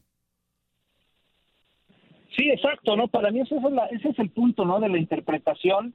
Sí, 2.35 2.49
exacto, 2.49 2.95
¿no? 2.95 3.07
Para 3.07 3.31
mí 3.31 3.41
ese 3.41 3.55
es, 3.55 3.63
ese 3.91 4.09
es 4.09 4.19
el 4.19 4.29
punto, 4.29 4.65
¿no? 4.65 4.79
De 4.79 4.89
la 4.89 4.97
interpretación 4.97 5.93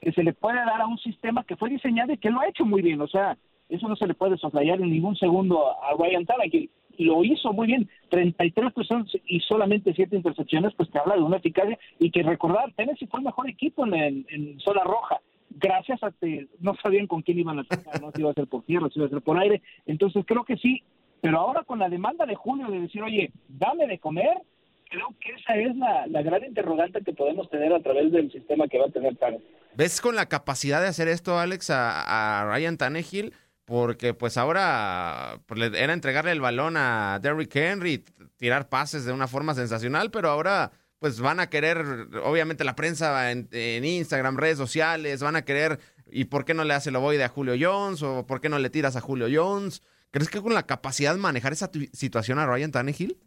que 0.00 0.12
se 0.12 0.22
le 0.22 0.32
puede 0.34 0.58
dar 0.58 0.80
a 0.80 0.86
un 0.86 0.98
sistema 0.98 1.44
que 1.44 1.56
fue 1.56 1.70
diseñado 1.70 2.12
y 2.12 2.18
que 2.18 2.30
lo 2.30 2.40
ha 2.40 2.48
hecho 2.48 2.64
muy 2.64 2.82
bien. 2.82 3.00
O 3.00 3.08
sea, 3.08 3.36
eso 3.68 3.88
no 3.88 3.96
se 3.96 4.06
le 4.06 4.14
puede 4.14 4.36
soslayar 4.36 4.80
en 4.80 4.90
ningún 4.90 5.16
segundo 5.16 5.72
a 5.82 5.94
Ryan 5.98 6.26
Tannehill. 6.26 6.70
Y 6.98 7.04
lo 7.04 7.24
hizo 7.24 7.52
muy 7.52 7.66
bien. 7.66 7.88
33 8.10 8.72
personas 8.72 9.10
y 9.26 9.40
solamente 9.40 9.92
7 9.94 10.16
intercepciones, 10.16 10.74
pues 10.74 10.90
te 10.90 10.98
habla 10.98 11.16
de 11.16 11.22
una 11.22 11.36
eficacia. 11.38 11.78
Y 11.98 12.10
que 12.10 12.22
recordar, 12.22 12.72
Tennessee 12.74 13.06
fue 13.06 13.20
el 13.20 13.26
mejor 13.26 13.48
equipo 13.48 13.86
en, 13.86 14.26
en, 14.28 14.60
zona 14.60 14.82
roja. 14.82 15.20
Gracias 15.50 16.02
a 16.02 16.12
que 16.12 16.46
no 16.60 16.74
sabían 16.82 17.06
con 17.06 17.22
quién 17.22 17.38
iban 17.38 17.58
a 17.58 17.62
atacar, 17.62 18.00
¿no? 18.00 18.10
si 18.12 18.20
iba 18.20 18.30
a 18.30 18.34
ser 18.34 18.46
por 18.46 18.62
tierra, 18.62 18.88
si 18.90 18.98
iba 18.98 19.06
a 19.06 19.10
ser 19.10 19.22
por 19.22 19.38
aire. 19.38 19.62
Entonces 19.86 20.24
creo 20.26 20.44
que 20.44 20.56
sí. 20.56 20.82
Pero 21.20 21.38
ahora 21.38 21.64
con 21.64 21.78
la 21.78 21.88
demanda 21.88 22.26
de 22.26 22.34
Julio 22.34 22.68
de 22.68 22.80
decir, 22.80 23.02
oye, 23.02 23.32
dame 23.48 23.86
de 23.86 23.98
comer, 23.98 24.42
creo 24.90 25.08
que 25.20 25.32
esa 25.32 25.56
es 25.56 25.76
la, 25.76 26.06
la, 26.06 26.22
gran 26.22 26.44
interrogante 26.44 27.02
que 27.02 27.12
podemos 27.12 27.48
tener 27.50 27.72
a 27.72 27.80
través 27.80 28.12
del 28.12 28.30
sistema 28.30 28.68
que 28.68 28.78
va 28.78 28.86
a 28.86 28.90
tener 28.90 29.16
Tannehill. 29.16 29.44
¿Ves 29.74 30.00
con 30.00 30.14
la 30.14 30.26
capacidad 30.26 30.80
de 30.80 30.88
hacer 30.88 31.08
esto, 31.08 31.38
Alex, 31.38 31.70
a, 31.70 32.40
a 32.40 32.44
Ryan 32.46 32.76
Tannehill? 32.76 33.32
Porque 33.64 34.14
pues 34.14 34.36
ahora 34.36 35.40
pues, 35.46 35.60
era 35.74 35.92
entregarle 35.92 36.30
el 36.30 36.40
balón 36.40 36.76
a 36.76 37.18
Derrick 37.20 37.54
Henry, 37.56 38.04
tirar 38.36 38.68
pases 38.68 39.04
de 39.04 39.12
una 39.12 39.26
forma 39.26 39.54
sensacional, 39.54 40.10
pero 40.10 40.30
ahora 40.30 40.70
pues 40.98 41.20
van 41.20 41.40
a 41.40 41.48
querer, 41.48 41.78
obviamente 42.24 42.64
la 42.64 42.76
prensa 42.76 43.30
en, 43.30 43.48
en 43.52 43.84
Instagram, 43.84 44.36
redes 44.36 44.56
sociales, 44.56 45.22
van 45.22 45.36
a 45.36 45.42
querer, 45.42 45.78
¿y 46.10 46.26
por 46.26 46.44
qué 46.44 46.54
no 46.54 46.64
le 46.64 46.74
hace 46.74 46.90
el 46.90 46.96
ovoide 46.96 47.24
a 47.24 47.28
Julio 47.28 47.54
Jones? 47.58 48.02
¿O 48.02 48.24
por 48.24 48.40
qué 48.40 48.48
no 48.48 48.58
le 48.58 48.70
tiras 48.70 48.96
a 48.96 49.00
Julio 49.00 49.26
Jones? 49.30 49.82
¿Crees 50.16 50.30
que 50.30 50.40
con 50.40 50.54
la 50.54 50.62
capacidad 50.62 51.12
de 51.12 51.20
manejar 51.20 51.52
esa 51.52 51.70
situación 51.92 52.38
a 52.38 52.46
Ryan 52.46 52.72
Tannehill? 52.72 53.18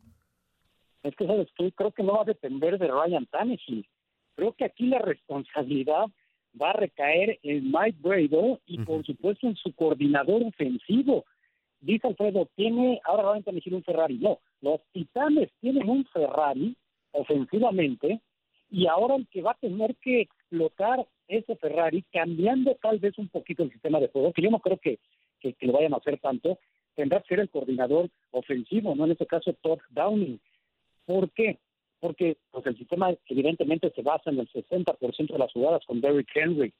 Es 1.03 1.15
que, 1.15 1.27
¿sabes 1.27 1.47
Creo 1.55 1.91
que 1.91 2.01
no 2.01 2.13
va 2.13 2.23
a 2.23 2.25
depender 2.25 2.79
de 2.79 2.87
Ryan 2.87 3.27
Tannehill. 3.27 3.87
Creo 4.33 4.53
que 4.53 4.65
aquí 4.65 4.87
la 4.87 4.97
responsabilidad 4.97 6.05
va 6.59 6.71
a 6.71 6.73
recaer 6.73 7.37
en 7.43 7.71
Mike 7.71 7.99
Brado 8.01 8.59
y, 8.65 8.79
por 8.79 9.05
supuesto, 9.05 9.45
en 9.45 9.55
su 9.57 9.71
coordinador 9.75 10.41
ofensivo. 10.41 11.25
Dice 11.79 12.07
Alfredo, 12.07 12.49
tiene, 12.55 12.99
ahora 13.03 13.33
a 13.33 13.51
elegir 13.51 13.75
un 13.75 13.83
Ferrari. 13.83 14.17
No, 14.17 14.39
los 14.61 14.81
Titanes 14.91 15.51
tienen 15.61 15.87
un 15.87 16.05
Ferrari 16.05 16.75
ofensivamente 17.11 18.19
y 18.71 18.87
ahora 18.87 19.17
el 19.17 19.27
que 19.27 19.43
va 19.43 19.51
a 19.51 19.59
tener 19.61 19.95
que 19.97 20.21
explotar 20.21 21.05
ese 21.27 21.55
Ferrari, 21.57 22.03
cambiando 22.11 22.75
tal 22.81 22.97
vez 22.97 23.15
un 23.19 23.29
poquito 23.29 23.61
el 23.61 23.71
sistema 23.71 23.99
de 23.99 24.07
juego, 24.07 24.33
que 24.33 24.41
yo 24.41 24.49
no 24.49 24.57
creo 24.57 24.79
que, 24.79 24.97
que, 25.39 25.53
que 25.53 25.67
lo 25.67 25.73
vayan 25.73 25.93
a 25.93 25.97
hacer 25.97 26.19
tanto, 26.19 26.57
tendrá 26.99 27.21
que 27.21 27.29
ser 27.29 27.39
el 27.39 27.49
coordinador 27.49 28.09
ofensivo, 28.31 28.93
¿no? 28.93 29.05
En 29.05 29.11
este 29.11 29.25
caso, 29.25 29.53
Todd 29.61 29.79
Downing. 29.91 30.37
¿Por 31.05 31.31
qué? 31.31 31.57
Porque 32.01 32.35
pues, 32.51 32.65
el 32.65 32.77
sistema 32.77 33.15
evidentemente 33.27 33.89
se 33.95 34.01
basa 34.01 34.29
en 34.29 34.39
el 34.39 34.49
60% 34.49 35.31
de 35.31 35.39
las 35.39 35.53
jugadas 35.53 35.81
con 35.85 36.01
Derrick 36.01 36.27
Henry. 36.35 36.73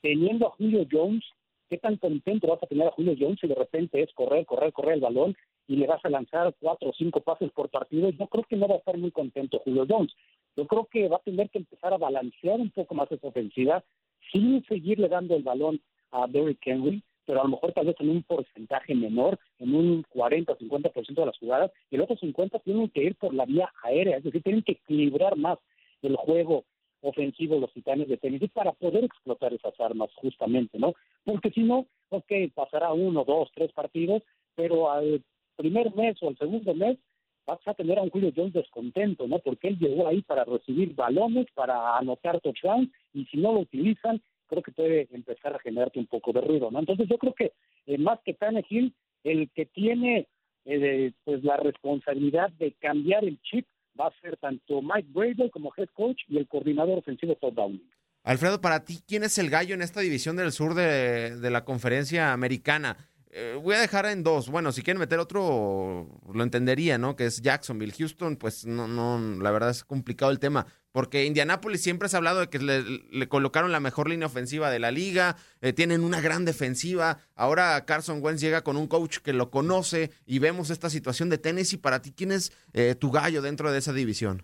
Teniendo 0.00 0.48
a 0.48 0.50
Julio 0.50 0.84
Jones, 0.90 1.22
¿qué 1.70 1.78
tan 1.78 1.96
contento 1.96 2.48
vas 2.48 2.60
a 2.60 2.66
tener 2.66 2.88
a 2.88 2.90
Julio 2.90 3.14
Jones 3.16 3.38
si 3.40 3.46
de 3.46 3.54
repente 3.54 4.02
es 4.02 4.12
correr, 4.14 4.44
correr, 4.46 4.72
correr 4.72 4.94
el 4.94 5.00
balón 5.00 5.36
y 5.68 5.76
le 5.76 5.86
vas 5.86 6.04
a 6.04 6.10
lanzar 6.10 6.52
cuatro 6.58 6.90
o 6.90 6.94
cinco 6.94 7.20
pases 7.20 7.52
por 7.52 7.70
partido? 7.70 8.10
Yo 8.10 8.26
creo 8.26 8.42
que 8.42 8.56
no 8.56 8.66
va 8.66 8.74
a 8.74 8.78
estar 8.78 8.98
muy 8.98 9.12
contento 9.12 9.60
Julio 9.60 9.86
Jones. 9.88 10.12
Yo 10.56 10.66
creo 10.66 10.86
que 10.86 11.06
va 11.06 11.18
a 11.18 11.20
tener 11.20 11.50
que 11.50 11.58
empezar 11.58 11.94
a 11.94 11.98
balancear 11.98 12.58
un 12.58 12.72
poco 12.72 12.96
más 12.96 13.12
esa 13.12 13.28
ofensiva 13.28 13.84
sin 14.32 14.64
seguirle 14.64 15.08
dando 15.08 15.36
el 15.36 15.44
balón 15.44 15.80
a 16.10 16.26
Derrick 16.26 16.66
Henry 16.66 17.04
pero 17.26 17.40
a 17.40 17.44
lo 17.44 17.50
mejor 17.50 17.72
tal 17.72 17.86
vez 17.86 17.96
en 18.00 18.10
un 18.10 18.22
porcentaje 18.22 18.94
menor, 18.94 19.38
en 19.58 19.74
un 19.74 20.02
40 20.08 20.52
o 20.52 20.58
50% 20.58 21.14
de 21.14 21.26
las 21.26 21.38
jugadas, 21.38 21.70
y 21.90 21.96
el 21.96 22.02
otro 22.02 22.16
50 22.16 22.58
tienen 22.60 22.88
que 22.90 23.02
ir 23.02 23.16
por 23.16 23.34
la 23.34 23.44
vía 23.44 23.70
aérea, 23.82 24.18
es 24.18 24.24
decir, 24.24 24.42
tienen 24.42 24.62
que 24.62 24.72
equilibrar 24.72 25.36
más 25.36 25.58
el 26.02 26.16
juego 26.16 26.64
ofensivo 27.02 27.58
los 27.58 27.72
titanes 27.72 28.08
de 28.08 28.16
tenis 28.16 28.42
para 28.52 28.72
poder 28.72 29.04
explotar 29.04 29.52
esas 29.52 29.78
armas 29.80 30.10
justamente, 30.14 30.78
¿no? 30.78 30.94
Porque 31.24 31.50
si 31.50 31.62
no, 31.62 31.86
ok, 32.10 32.32
pasará 32.54 32.92
uno, 32.92 33.24
dos, 33.24 33.50
tres 33.54 33.72
partidos, 33.72 34.22
pero 34.54 34.90
al 34.90 35.22
primer 35.56 35.94
mes 35.94 36.16
o 36.22 36.28
al 36.28 36.38
segundo 36.38 36.74
mes 36.74 36.98
vas 37.44 37.58
a 37.66 37.74
tener 37.74 37.98
a 37.98 38.02
un 38.02 38.10
Julio 38.10 38.32
Jones 38.34 38.52
descontento, 38.52 39.26
¿no? 39.26 39.40
Porque 39.40 39.68
él 39.68 39.78
llegó 39.78 40.06
ahí 40.06 40.22
para 40.22 40.44
recibir 40.44 40.94
balones, 40.94 41.46
para 41.54 41.96
anotar 41.98 42.40
touchdowns, 42.40 42.88
y 43.12 43.24
si 43.26 43.36
no 43.38 43.52
lo 43.52 43.60
utilizan, 43.60 44.22
creo 44.52 44.62
que 44.62 44.72
puede 44.72 45.08
empezar 45.12 45.54
a 45.54 45.58
generarte 45.58 45.98
un 45.98 46.06
poco 46.06 46.32
de 46.32 46.42
ruido, 46.42 46.70
¿no? 46.70 46.78
Entonces 46.78 47.08
yo 47.08 47.16
creo 47.16 47.34
que 47.34 47.52
eh, 47.86 47.96
más 47.96 48.20
que 48.24 48.34
Tannehill, 48.34 48.94
el 49.24 49.50
que 49.54 49.64
tiene 49.64 50.28
eh, 50.66 51.12
pues 51.24 51.42
la 51.42 51.56
responsabilidad 51.56 52.50
de 52.58 52.72
cambiar 52.72 53.24
el 53.24 53.40
chip 53.40 53.66
va 53.98 54.08
a 54.08 54.20
ser 54.20 54.36
tanto 54.36 54.82
Mike 54.82 55.08
Brady 55.10 55.50
como 55.50 55.72
head 55.76 55.88
coach 55.94 56.20
y 56.28 56.36
el 56.36 56.46
coordinador 56.46 56.98
ofensivo 56.98 57.34
Todd 57.36 57.54
Downing. 57.54 57.90
Alfredo, 58.24 58.60
para 58.60 58.84
ti, 58.84 59.00
¿quién 59.06 59.24
es 59.24 59.38
el 59.38 59.48
gallo 59.48 59.74
en 59.74 59.82
esta 59.82 60.00
división 60.00 60.36
del 60.36 60.52
sur 60.52 60.74
de, 60.74 61.36
de 61.36 61.50
la 61.50 61.64
conferencia 61.64 62.32
americana? 62.32 62.96
Eh, 63.34 63.58
voy 63.60 63.74
a 63.74 63.80
dejar 63.80 64.04
en 64.06 64.22
dos. 64.22 64.50
Bueno, 64.50 64.72
si 64.72 64.82
quieren 64.82 65.00
meter 65.00 65.18
otro, 65.18 66.06
lo 66.32 66.42
entendería, 66.42 66.98
¿no? 66.98 67.16
Que 67.16 67.24
es 67.24 67.40
Jacksonville. 67.40 67.94
Houston, 67.98 68.36
pues 68.36 68.66
no, 68.66 68.86
no, 68.86 69.18
la 69.42 69.50
verdad 69.50 69.70
es 69.70 69.84
complicado 69.84 70.30
el 70.30 70.38
tema. 70.38 70.66
Porque 70.92 71.24
Indianapolis 71.24 71.82
siempre 71.82 72.08
se 72.08 72.16
ha 72.16 72.18
hablado 72.18 72.40
de 72.40 72.48
que 72.48 72.58
le, 72.58 73.28
colocaron 73.28 73.72
la 73.72 73.80
mejor 73.80 74.10
línea 74.10 74.26
ofensiva 74.26 74.70
de 74.70 74.78
la 74.78 74.90
liga, 74.90 75.36
eh, 75.62 75.72
tienen 75.72 76.04
una 76.04 76.20
gran 76.20 76.44
defensiva. 76.44 77.18
Ahora 77.34 77.84
Carson 77.86 78.22
Wentz 78.22 78.42
llega 78.42 78.62
con 78.62 78.76
un 78.76 78.86
coach 78.86 79.18
que 79.18 79.32
lo 79.32 79.50
conoce 79.50 80.10
y 80.26 80.38
vemos 80.38 80.70
esta 80.70 80.90
situación 80.90 81.30
de 81.30 81.38
Tennessee. 81.38 81.78
Para 81.78 82.02
ti, 82.02 82.12
¿quién 82.12 82.30
es 82.30 82.52
eh, 82.74 82.94
tu 82.94 83.10
gallo 83.10 83.40
dentro 83.40 83.72
de 83.72 83.78
esa 83.78 83.92
división? 83.92 84.42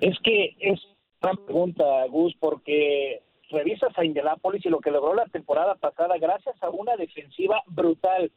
Es 0.00 0.18
que 0.24 0.56
es 0.58 0.80
una 1.22 1.34
pregunta, 1.34 1.84
Gus, 2.10 2.34
porque 2.40 3.22
revisas 3.52 3.96
a 3.96 4.04
Indianapolis 4.04 4.64
y 4.66 4.68
lo 4.68 4.80
que 4.80 4.90
logró 4.90 5.14
la 5.14 5.26
temporada 5.26 5.76
pasada 5.76 6.18
gracias 6.18 6.60
a 6.62 6.70
una 6.70 6.96
defensiva 6.96 7.62
brutal 7.66 8.32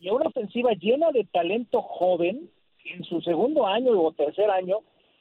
y 0.00 0.08
a 0.08 0.12
una 0.12 0.26
ofensiva 0.26 0.72
llena 0.74 1.10
de 1.10 1.24
talento 1.24 1.82
joven 1.82 2.48
en 2.84 3.04
su 3.04 3.20
segundo 3.22 3.66
año 3.66 4.00
o 4.00 4.12
tercer 4.12 4.50
año. 4.50 4.78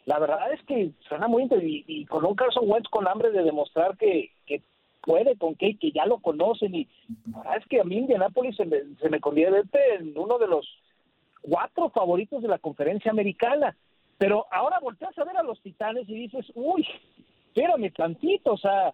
La 0.07 0.19
verdad 0.19 0.53
es 0.53 0.63
que 0.63 0.91
suena 1.09 1.27
muy 1.27 1.43
interesante 1.43 1.83
y, 1.85 2.05
con 2.05 2.25
un 2.25 2.33
Carson 2.33 2.63
Wentz 2.65 2.87
con 2.87 3.09
hambre 3.09 3.29
de 3.29 3.43
demostrar 3.43 3.97
que, 3.97 4.31
que 4.45 4.61
puede 5.01 5.35
con 5.35 5.55
que, 5.55 5.77
que 5.77 5.91
ya 5.91 6.05
lo 6.05 6.19
conocen 6.19 6.73
y 6.75 6.87
la 7.29 7.39
verdad 7.39 7.57
es 7.57 7.65
que 7.67 7.81
a 7.81 7.83
mí 7.83 7.97
Indianapolis 7.97 8.55
se 8.55 8.63
me, 8.63 8.77
se 9.01 9.09
me 9.09 9.19
convierte 9.19 9.95
en 9.95 10.17
uno 10.17 10.37
de 10.37 10.47
los 10.47 10.65
cuatro 11.41 11.89
favoritos 11.89 12.41
de 12.41 12.47
la 12.47 12.57
conferencia 12.57 13.11
americana. 13.11 13.75
Pero 14.17 14.45
ahora 14.49 14.79
volteas 14.79 15.15
a 15.17 15.25
ver 15.25 15.35
a 15.35 15.43
los 15.43 15.61
titanes 15.61 16.07
y 16.07 16.13
dices, 16.13 16.45
uy, 16.55 16.87
espérame 17.47 17.91
tantito, 17.91 18.53
o 18.53 18.57
sea, 18.57 18.93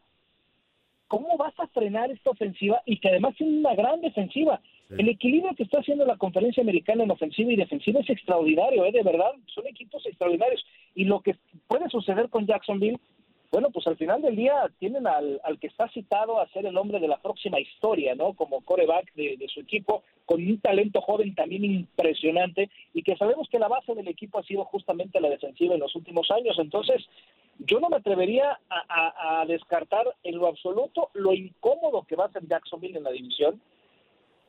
¿cómo 1.08 1.38
vas 1.38 1.54
a 1.60 1.68
frenar 1.68 2.10
esta 2.10 2.32
ofensiva 2.32 2.82
y 2.88 3.00
que 3.00 3.10
además 3.10 3.36
tiene 3.36 3.60
una 3.60 3.76
gran 3.76 4.02
defensiva? 4.02 4.60
El 4.98 5.10
equilibrio 5.10 5.56
que 5.56 5.64
está 5.64 5.80
haciendo 5.80 6.06
la 6.06 6.18
conferencia 6.18 6.62
americana 6.62 7.04
en 7.04 7.12
ofensiva 7.12 7.52
y 7.52 7.56
defensiva 7.56 8.00
es 8.00 8.10
extraordinario, 8.10 8.86
¿eh? 8.86 8.92
de 8.92 9.04
verdad, 9.04 9.32
son 9.48 9.68
equipos 9.68 10.06
extraordinarios. 10.06 10.64
Y 10.96 11.06
lo 11.06 11.22
que 11.22 11.36
puede 11.68 11.90
suceder 11.90 12.30
con 12.30 12.46
Jacksonville, 12.46 13.00
bueno, 13.52 13.70
pues 13.70 13.86
al 13.88 13.98
final 13.98 14.22
del 14.22 14.36
día 14.36 14.54
tienen 14.80 15.06
al, 15.06 15.40
que 15.60 15.68
está 15.68 15.88
citado 15.90 16.40
a 16.40 16.48
ser 16.50 16.66
el 16.66 16.78
hombre 16.78 17.00
de 17.00 17.08
la 17.08 17.22
próxima 17.22 17.60
historia, 17.60 18.16
¿no? 18.16 18.34
Como 18.34 18.62
coreback 18.62 19.14
de, 19.14 19.38
de 19.38 19.48
su 19.48 19.60
equipo, 19.60 20.04
con 20.26 20.42
un 20.42 20.60
talento 20.60 21.02
joven 21.02 21.36
también 21.36 21.66
impresionante 21.66 22.70
y 22.94 23.04
que 23.04 23.16
sabemos 23.16 23.48
que 23.50 23.60
la 23.60 23.68
base 23.68 23.94
del 23.94 24.08
equipo 24.08 24.40
ha 24.40 24.44
sido 24.44 24.66
justamente 24.66 25.22
la 25.22 25.30
defensiva 25.30 25.76
en 25.76 25.82
los 25.82 25.96
últimos 25.96 26.32
años. 26.32 26.58
Entonces, 26.60 27.06
yo 27.60 27.80
no 27.80 27.90
me 27.90 27.98
atrevería 27.98 28.60
a, 28.70 29.46
descartar 29.48 30.06
en 30.24 30.38
lo 30.38 30.48
absoluto 30.48 31.10
lo 31.14 31.34
incómodo 31.34 32.04
que 32.04 32.16
va 32.16 32.26
a 32.26 32.32
ser 32.32 32.48
Jacksonville 32.48 32.98
en 32.98 33.04
la 33.04 33.12
división, 33.12 33.62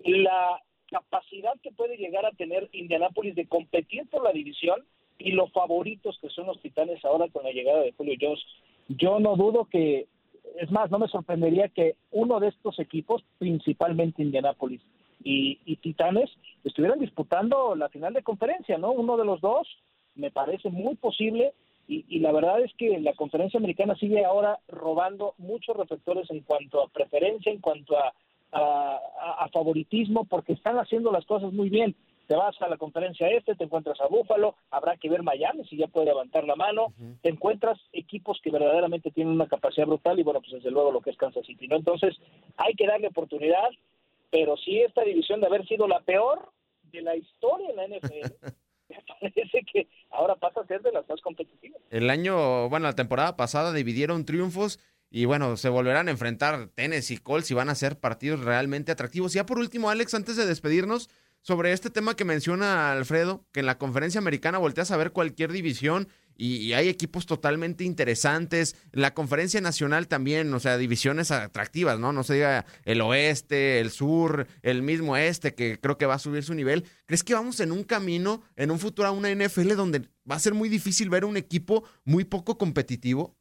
la 0.05 0.63
capacidad 0.91 1.55
que 1.63 1.73
puede 1.73 1.97
llegar 1.97 2.25
a 2.27 2.33
tener 2.33 2.69
Indianapolis 2.73 3.35
de 3.35 3.49
competir 3.49 4.09
por 4.09 4.23
la 4.23 4.33
división 4.33 4.85
y 5.19 5.33
los 5.33 5.51
favoritos 5.53 6.19
que 6.21 6.29
son 6.29 6.47
los 6.47 6.61
Titanes 6.61 7.05
ahora 7.05 7.29
con 7.29 7.45
la 7.45 7.51
llegada 7.51 7.81
de 7.81 7.93
Julio 7.93 8.17
Jones. 8.21 8.45
Yo 8.89 9.19
no 9.19 9.37
dudo 9.37 9.67
que, 9.67 10.07
es 10.61 10.71
más, 10.71 10.91
no 10.91 10.99
me 10.99 11.09
sorprendería 11.09 11.69
que 11.69 11.97
uno 12.11 12.41
de 12.41 12.49
estos 12.49 12.79
equipos, 12.79 13.25
principalmente 13.39 14.23
Indianapolis, 14.23 14.83
y, 15.23 15.59
y 15.65 15.77
Titanes 15.77 16.31
estuvieran 16.65 16.99
disputando 16.99 17.75
la 17.75 17.89
final 17.89 18.13
de 18.13 18.23
conferencia, 18.23 18.77
¿no? 18.77 18.93
Uno 18.93 19.17
de 19.17 19.25
los 19.25 19.41
dos 19.41 19.67
me 20.15 20.31
parece 20.31 20.69
muy 20.71 20.97
posible 20.97 21.55
y, 21.89 22.05
y, 22.09 22.21
la 22.21 22.33
verdad 22.33 22.61
es 22.61 22.73
que 22.75 22.99
la 23.01 23.13
conferencia 23.15 23.59
americana 23.59 23.95
sigue 23.97 24.25
ahora 24.25 24.59
robando 24.69 25.35
muchos 25.39 25.77
reflectores 25.77 26.31
en 26.31 26.41
cuanto 26.41 26.83
a 26.83 26.89
preferencia, 26.89 27.53
en 27.53 27.61
cuanto 27.61 27.99
a, 27.99 28.15
a, 28.55 29.01
a, 29.41 29.49
favoritismo, 29.49 30.25
porque 30.25 30.53
están 30.53 30.79
haciendo 30.79 31.11
las 31.11 31.25
cosas 31.27 31.53
muy 31.53 31.69
bien. 31.69 31.95
Te 32.27 32.37
vas 32.37 32.57
a 32.63 32.69
la 32.69 32.79
conferencia 32.79 33.29
este, 33.29 33.55
te 33.55 33.65
encuentras 33.65 34.01
a 34.01 34.07
Búfalo, 34.07 34.55
habrá 34.71 34.97
que 34.97 35.11
ver 35.11 35.23
Miami 35.23 35.65
si 35.67 35.77
ya 35.77 35.89
puede 35.89 36.07
levantar 36.07 36.45
la 36.45 36.57
mano, 36.57 36.87
uh 36.87 36.91
-huh. 36.91 37.21
te 37.21 37.29
encuentras 37.29 37.79
equipos 37.93 38.41
que 38.43 38.51
verdaderamente 38.51 39.11
tienen 39.11 39.35
una 39.35 39.47
capacidad 39.47 39.87
brutal 39.87 40.19
y 40.19 40.23
bueno, 40.23 40.41
pues 40.41 40.53
desde 40.53 40.71
luego 40.71 40.91
lo 40.91 41.03
que 41.03 41.11
es 41.11 41.19
Kansas 41.19 41.45
City, 41.45 41.69
¿no? 41.69 41.77
Entonces 41.77 42.17
hay 42.57 42.75
que 42.75 42.87
darle 42.87 43.09
oportunidad, 43.09 43.69
pero 44.31 44.57
si 44.57 44.81
esta 44.81 45.03
división 45.03 45.41
de 45.41 45.49
haber 45.49 45.67
sido 45.67 45.87
la 45.87 46.01
peor 46.01 46.51
de 46.85 47.03
la 47.03 47.15
historia 47.15 47.69
en 47.71 47.77
la 47.77 47.89
NFL, 47.89 48.33
me 48.89 49.03
parece 49.07 49.61
que 49.71 49.89
ahora 50.11 50.37
pasa 50.37 50.61
a 50.61 50.67
ser 50.67 50.81
de 50.81 50.93
las 50.93 51.07
más 51.09 51.21
competitivas. 51.21 51.81
El 51.91 52.09
año, 52.09 52.71
bueno, 52.71 52.87
la 52.87 52.95
temporada 52.95 53.37
pasada 53.37 53.73
dividieron 53.73 54.25
triunfos 54.25 54.81
y 55.17 55.27
bueno, 55.27 55.57
se 55.57 55.69
volverán 55.69 56.09
a 56.09 56.11
enfrentar 56.11 56.71
Tennessee 56.75 57.15
y 57.15 57.19
Colts 57.19 57.49
y 57.53 57.55
van 57.55 57.69
a 57.69 57.77
ser 57.77 58.01
partidos 58.01 58.41
realmente 58.41 58.91
atractivos. 58.91 59.33
Y 59.33 59.37
ya 59.37 59.47
por 59.47 59.61
último, 59.61 59.89
Alex, 59.89 60.13
antes 60.13 60.35
de 60.35 60.45
despedirnos, 60.45 61.09
sobre 61.41 61.71
este 61.71 61.89
tema 61.89 62.17
que 62.17 62.25
menciona 62.25 62.91
Alfredo, 62.91 63.47
que 63.53 63.61
en 63.61 63.67
la 63.67 63.79
conferencia 63.79 64.19
americana 64.19 64.59
volteas 64.59 64.91
a 64.91 64.97
ver 64.97 65.13
cualquier 65.13 65.53
división 65.53 66.09
y, 66.37 66.57
y, 66.57 66.73
hay 66.73 66.89
equipos 66.89 67.27
totalmente 67.27 67.85
interesantes. 67.85 68.75
La 68.91 69.15
conferencia 69.15 69.61
nacional 69.61 70.09
también, 70.09 70.53
o 70.53 70.59
sea, 70.59 70.79
divisiones 70.79 71.31
atractivas, 71.31 72.01
¿no? 72.01 72.13
No 72.13 72.25
se 72.25 72.35
diga 72.35 72.67
el 72.85 73.01
oeste, 73.01 73.79
el 73.79 73.93
sur, 73.93 74.49
el 74.63 74.83
mismo 74.83 75.17
este, 75.17 75.55
que 75.55 75.79
creo 75.79 75.97
que 75.97 76.07
va 76.07 76.15
a 76.15 76.19
subir 76.19 76.43
su 76.43 76.55
nivel. 76.55 76.87
¿Crees 77.07 77.23
que 77.23 77.35
vamos 77.35 77.61
en 77.61 77.71
un 77.71 77.85
camino, 77.85 78.43
en 78.57 78.73
un 78.73 78.81
futuro 78.81 79.07
a 79.07 79.13
una 79.13 79.33
NFL 79.33 79.77
donde 79.77 80.09
va 80.29 80.35
a 80.35 80.41
ser 80.41 80.55
muy 80.55 80.69
difícil 80.69 81.09
ver 81.09 81.25
un 81.25 81.37
equipo 81.37 81.85
muy 82.03 82.25
poco 82.25 82.59
competitivo? 82.59 83.37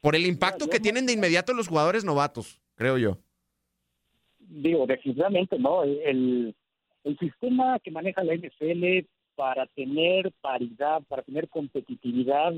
Por 0.00 0.14
el 0.14 0.26
impacto 0.26 0.68
que 0.68 0.80
tienen 0.80 1.06
de 1.06 1.12
inmediato 1.12 1.52
los 1.52 1.68
jugadores 1.68 2.04
novatos, 2.04 2.60
creo 2.74 2.98
yo. 2.98 3.18
Digo, 4.38 4.86
definitivamente, 4.86 5.58
¿no? 5.58 5.82
El, 5.82 6.54
el 7.04 7.18
sistema 7.18 7.78
que 7.80 7.90
maneja 7.90 8.22
la 8.22 8.34
NFL 8.34 9.06
para 9.34 9.66
tener 9.66 10.32
paridad, 10.40 11.02
para 11.08 11.22
tener 11.22 11.48
competitividad, 11.48 12.54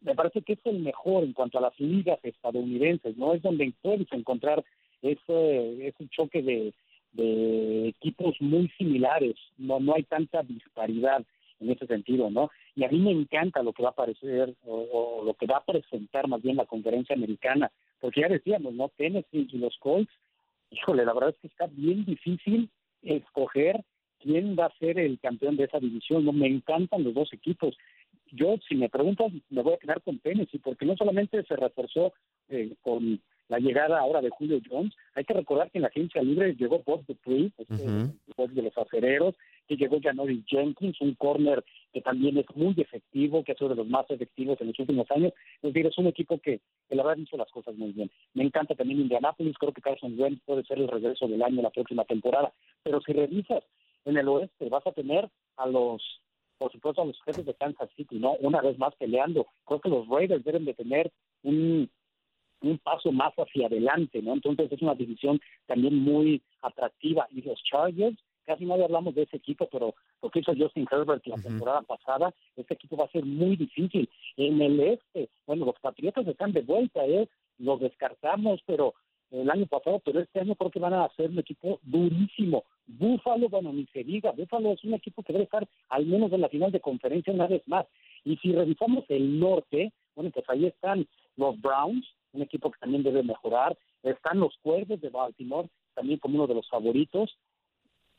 me 0.00 0.14
parece 0.14 0.42
que 0.42 0.54
es 0.54 0.60
el 0.64 0.80
mejor 0.80 1.24
en 1.24 1.32
cuanto 1.32 1.58
a 1.58 1.62
las 1.62 1.78
ligas 1.78 2.18
estadounidenses, 2.22 3.16
¿no? 3.16 3.34
Es 3.34 3.42
donde 3.42 3.72
puedes 3.82 4.10
encontrar 4.12 4.64
ese, 5.02 5.86
ese 5.88 6.08
choque 6.08 6.42
de, 6.42 6.72
de 7.12 7.88
equipos 7.88 8.34
muy 8.40 8.68
similares, 8.78 9.34
no, 9.58 9.80
no 9.80 9.94
hay 9.94 10.04
tanta 10.04 10.42
disparidad 10.42 11.24
en 11.62 11.70
ese 11.70 11.86
sentido, 11.86 12.30
¿no? 12.30 12.50
Y 12.74 12.84
a 12.84 12.88
mí 12.88 12.98
me 12.98 13.10
encanta 13.10 13.62
lo 13.62 13.72
que 13.72 13.82
va 13.82 13.90
a 13.90 13.92
aparecer 13.92 14.54
o, 14.64 14.76
o, 14.92 15.24
lo 15.24 15.34
que 15.34 15.46
va 15.46 15.58
a 15.58 15.64
presentar 15.64 16.28
más 16.28 16.42
bien 16.42 16.56
la 16.56 16.66
conferencia 16.66 17.14
americana, 17.14 17.70
porque 18.00 18.20
ya 18.20 18.28
decíamos, 18.28 18.74
¿no? 18.74 18.90
Tennessee 18.96 19.48
y 19.50 19.58
los 19.58 19.76
Colts, 19.78 20.12
híjole, 20.70 21.04
la 21.04 21.14
verdad 21.14 21.30
es 21.30 21.38
que 21.38 21.48
está 21.48 21.66
bien 21.66 22.04
difícil 22.04 22.68
escoger 23.02 23.82
quién 24.20 24.56
va 24.58 24.66
a 24.66 24.78
ser 24.78 24.98
el 24.98 25.18
campeón 25.18 25.56
de 25.56 25.64
esa 25.64 25.78
división, 25.78 26.24
¿no? 26.24 26.32
Me 26.32 26.46
encantan 26.46 27.04
los 27.04 27.14
dos 27.14 27.32
equipos. 27.32 27.76
Yo, 28.30 28.56
si 28.68 28.74
me 28.76 28.88
preguntas, 28.88 29.32
me 29.50 29.62
voy 29.62 29.74
a 29.74 29.78
quedar 29.78 30.00
con 30.02 30.18
Tennessee, 30.20 30.58
porque 30.58 30.86
no 30.86 30.96
solamente 30.96 31.42
se 31.44 31.56
reforzó 31.56 32.12
eh, 32.48 32.74
con 32.80 33.20
la 33.48 33.58
llegada 33.58 33.98
ahora 33.98 34.22
de 34.22 34.30
Julio 34.30 34.60
Jones, 34.66 34.94
hay 35.14 35.24
que 35.24 35.34
recordar 35.34 35.70
que 35.70 35.78
en 35.78 35.82
la 35.82 35.88
agencia 35.88 36.22
libre 36.22 36.54
llegó 36.54 36.82
Bob 36.86 37.04
Dupree, 37.06 37.52
este, 37.58 37.74
uh 37.74 38.08
-huh. 38.34 38.48
de 38.50 38.62
los 38.62 38.78
acereros, 38.78 39.34
que 39.66 39.76
llegó 39.76 39.98
Janoris 40.00 40.44
Jenkins, 40.46 41.00
un 41.00 41.14
corner 41.14 41.64
que 41.92 42.00
también 42.00 42.38
es 42.38 42.46
muy 42.54 42.74
efectivo, 42.78 43.44
que 43.44 43.52
ha 43.52 43.54
sido 43.54 43.70
de 43.70 43.76
los 43.76 43.86
más 43.86 44.10
efectivos 44.10 44.60
en 44.60 44.68
los 44.68 44.78
últimos 44.78 45.10
años. 45.10 45.32
Es 45.56 45.72
decir, 45.72 45.86
es 45.86 45.98
un 45.98 46.06
equipo 46.06 46.38
que, 46.38 46.60
que 46.88 46.94
la 46.94 47.02
verdad 47.02 47.24
las 47.32 47.50
cosas 47.50 47.74
muy 47.76 47.92
bien. 47.92 48.10
Me 48.34 48.44
encanta 48.44 48.74
también 48.74 49.00
Indianapolis, 49.00 49.58
creo 49.58 49.72
que 49.72 49.82
Carson 49.82 50.18
Wentz 50.18 50.42
puede 50.44 50.64
ser 50.64 50.78
el 50.78 50.88
regreso 50.88 51.28
del 51.28 51.42
año 51.42 51.62
la 51.62 51.70
próxima 51.70 52.04
temporada. 52.04 52.52
Pero 52.82 53.00
si 53.00 53.12
revisas 53.12 53.62
en 54.04 54.16
el 54.16 54.28
oeste, 54.28 54.68
vas 54.68 54.86
a 54.86 54.92
tener 54.92 55.28
a 55.56 55.66
los, 55.66 56.02
por 56.58 56.72
supuesto, 56.72 57.02
a 57.02 57.06
los 57.06 57.20
jefes 57.22 57.46
de 57.46 57.54
Kansas 57.54 57.90
City, 57.96 58.18
¿no? 58.18 58.32
Una 58.40 58.60
vez 58.60 58.78
más 58.78 58.94
peleando. 58.96 59.46
Creo 59.64 59.80
que 59.80 59.88
los 59.88 60.08
Raiders 60.08 60.44
deben 60.44 60.64
de 60.64 60.74
tener 60.74 61.12
un 61.42 61.88
un 62.62 62.78
paso 62.78 63.12
más 63.12 63.32
hacia 63.34 63.66
adelante, 63.66 64.22
¿no? 64.22 64.34
Entonces 64.34 64.70
es 64.70 64.80
una 64.82 64.94
división 64.94 65.40
también 65.66 65.96
muy 65.96 66.42
atractiva. 66.62 67.26
Y 67.30 67.42
los 67.42 67.62
Chargers, 67.64 68.18
casi 68.44 68.64
nadie 68.64 68.84
hablamos 68.84 69.14
de 69.14 69.22
ese 69.22 69.36
equipo, 69.36 69.68
pero 69.70 69.94
lo 70.22 70.30
que 70.30 70.40
hizo 70.40 70.52
Justin 70.56 70.86
Herbert 70.90 71.26
la 71.26 71.34
uh 71.34 71.38
-huh. 71.38 71.42
temporada 71.42 71.82
pasada, 71.82 72.34
este 72.56 72.74
equipo 72.74 72.96
va 72.96 73.04
a 73.04 73.10
ser 73.10 73.24
muy 73.24 73.56
difícil. 73.56 74.08
En 74.36 74.60
el 74.60 74.80
este, 74.80 75.28
bueno, 75.46 75.66
los 75.66 75.78
Patriotas 75.80 76.26
están 76.26 76.52
de 76.52 76.62
vuelta, 76.62 77.04
¿eh? 77.06 77.28
Los 77.58 77.80
descartamos, 77.80 78.60
pero 78.66 78.94
el 79.32 79.50
año 79.50 79.66
pasado, 79.66 80.00
pero 80.04 80.20
este 80.20 80.40
año 80.40 80.54
creo 80.54 80.70
que 80.70 80.78
van 80.78 80.94
a 80.94 81.08
ser 81.16 81.30
un 81.30 81.38
equipo 81.38 81.80
durísimo. 81.82 82.64
Búfalo, 82.86 83.48
bueno, 83.48 83.72
ni 83.72 83.86
se 83.86 84.04
diga, 84.04 84.32
Búfalo 84.32 84.72
es 84.72 84.84
un 84.84 84.94
equipo 84.94 85.22
que 85.22 85.32
debe 85.32 85.44
estar 85.44 85.66
al 85.88 86.06
menos 86.06 86.32
en 86.32 86.42
la 86.42 86.48
final 86.48 86.70
de 86.70 86.80
conferencia 86.80 87.32
una 87.32 87.46
vez 87.46 87.66
más. 87.66 87.86
Y 88.24 88.36
si 88.36 88.52
revisamos 88.52 89.04
el 89.08 89.40
norte, 89.40 89.92
bueno, 90.14 90.30
pues 90.30 90.44
ahí 90.48 90.66
están 90.66 91.06
los 91.36 91.58
Browns, 91.60 92.06
un 92.32 92.42
equipo 92.42 92.70
que 92.70 92.78
también 92.78 93.02
debe 93.02 93.22
mejorar. 93.22 93.76
Están 94.02 94.40
los 94.40 94.56
Cuervos 94.58 95.00
de 95.00 95.08
Baltimore, 95.08 95.68
también 95.94 96.18
como 96.18 96.36
uno 96.36 96.46
de 96.46 96.54
los 96.54 96.68
favoritos. 96.68 97.36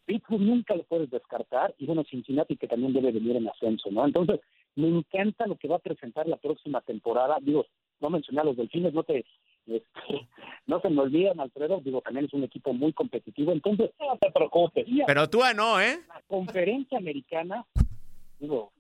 Pittsburgh 0.05 0.41
nunca 0.41 0.75
lo 0.75 0.83
puedes 0.83 1.09
descartar. 1.09 1.73
Y 1.77 1.85
bueno, 1.85 2.03
Cincinnati 2.03 2.57
que 2.57 2.67
también 2.67 2.93
debe 2.93 3.11
venir 3.11 3.35
en 3.35 3.47
ascenso, 3.47 3.89
¿no? 3.91 4.05
Entonces, 4.05 4.39
me 4.75 4.87
encanta 4.87 5.47
lo 5.47 5.55
que 5.55 5.67
va 5.67 5.77
a 5.77 5.79
presentar 5.79 6.27
la 6.27 6.37
próxima 6.37 6.81
temporada. 6.81 7.37
Digo, 7.41 7.65
no 7.99 8.09
mencioné 8.09 8.41
a 8.41 8.45
los 8.45 8.57
Delfines, 8.57 8.93
no 8.93 9.03
te... 9.03 9.25
Este, 9.65 9.89
no 10.67 10.81
se 10.81 10.89
me 10.89 11.01
olvidan, 11.01 11.39
Alfredo, 11.39 11.79
digo, 11.83 12.01
también 12.01 12.25
es 12.25 12.33
un 12.33 12.43
equipo 12.43 12.73
muy 12.73 12.91
competitivo, 12.93 13.51
entonces 13.51 13.91
no 13.99 14.17
te 14.17 14.31
preocupes. 14.31 14.85
Pero 15.07 15.29
tú 15.29 15.39
no, 15.55 15.79
¿eh? 15.79 15.99
La 16.07 16.21
conferencia 16.27 16.97
americana, 16.97 17.65
digo, 18.39 18.71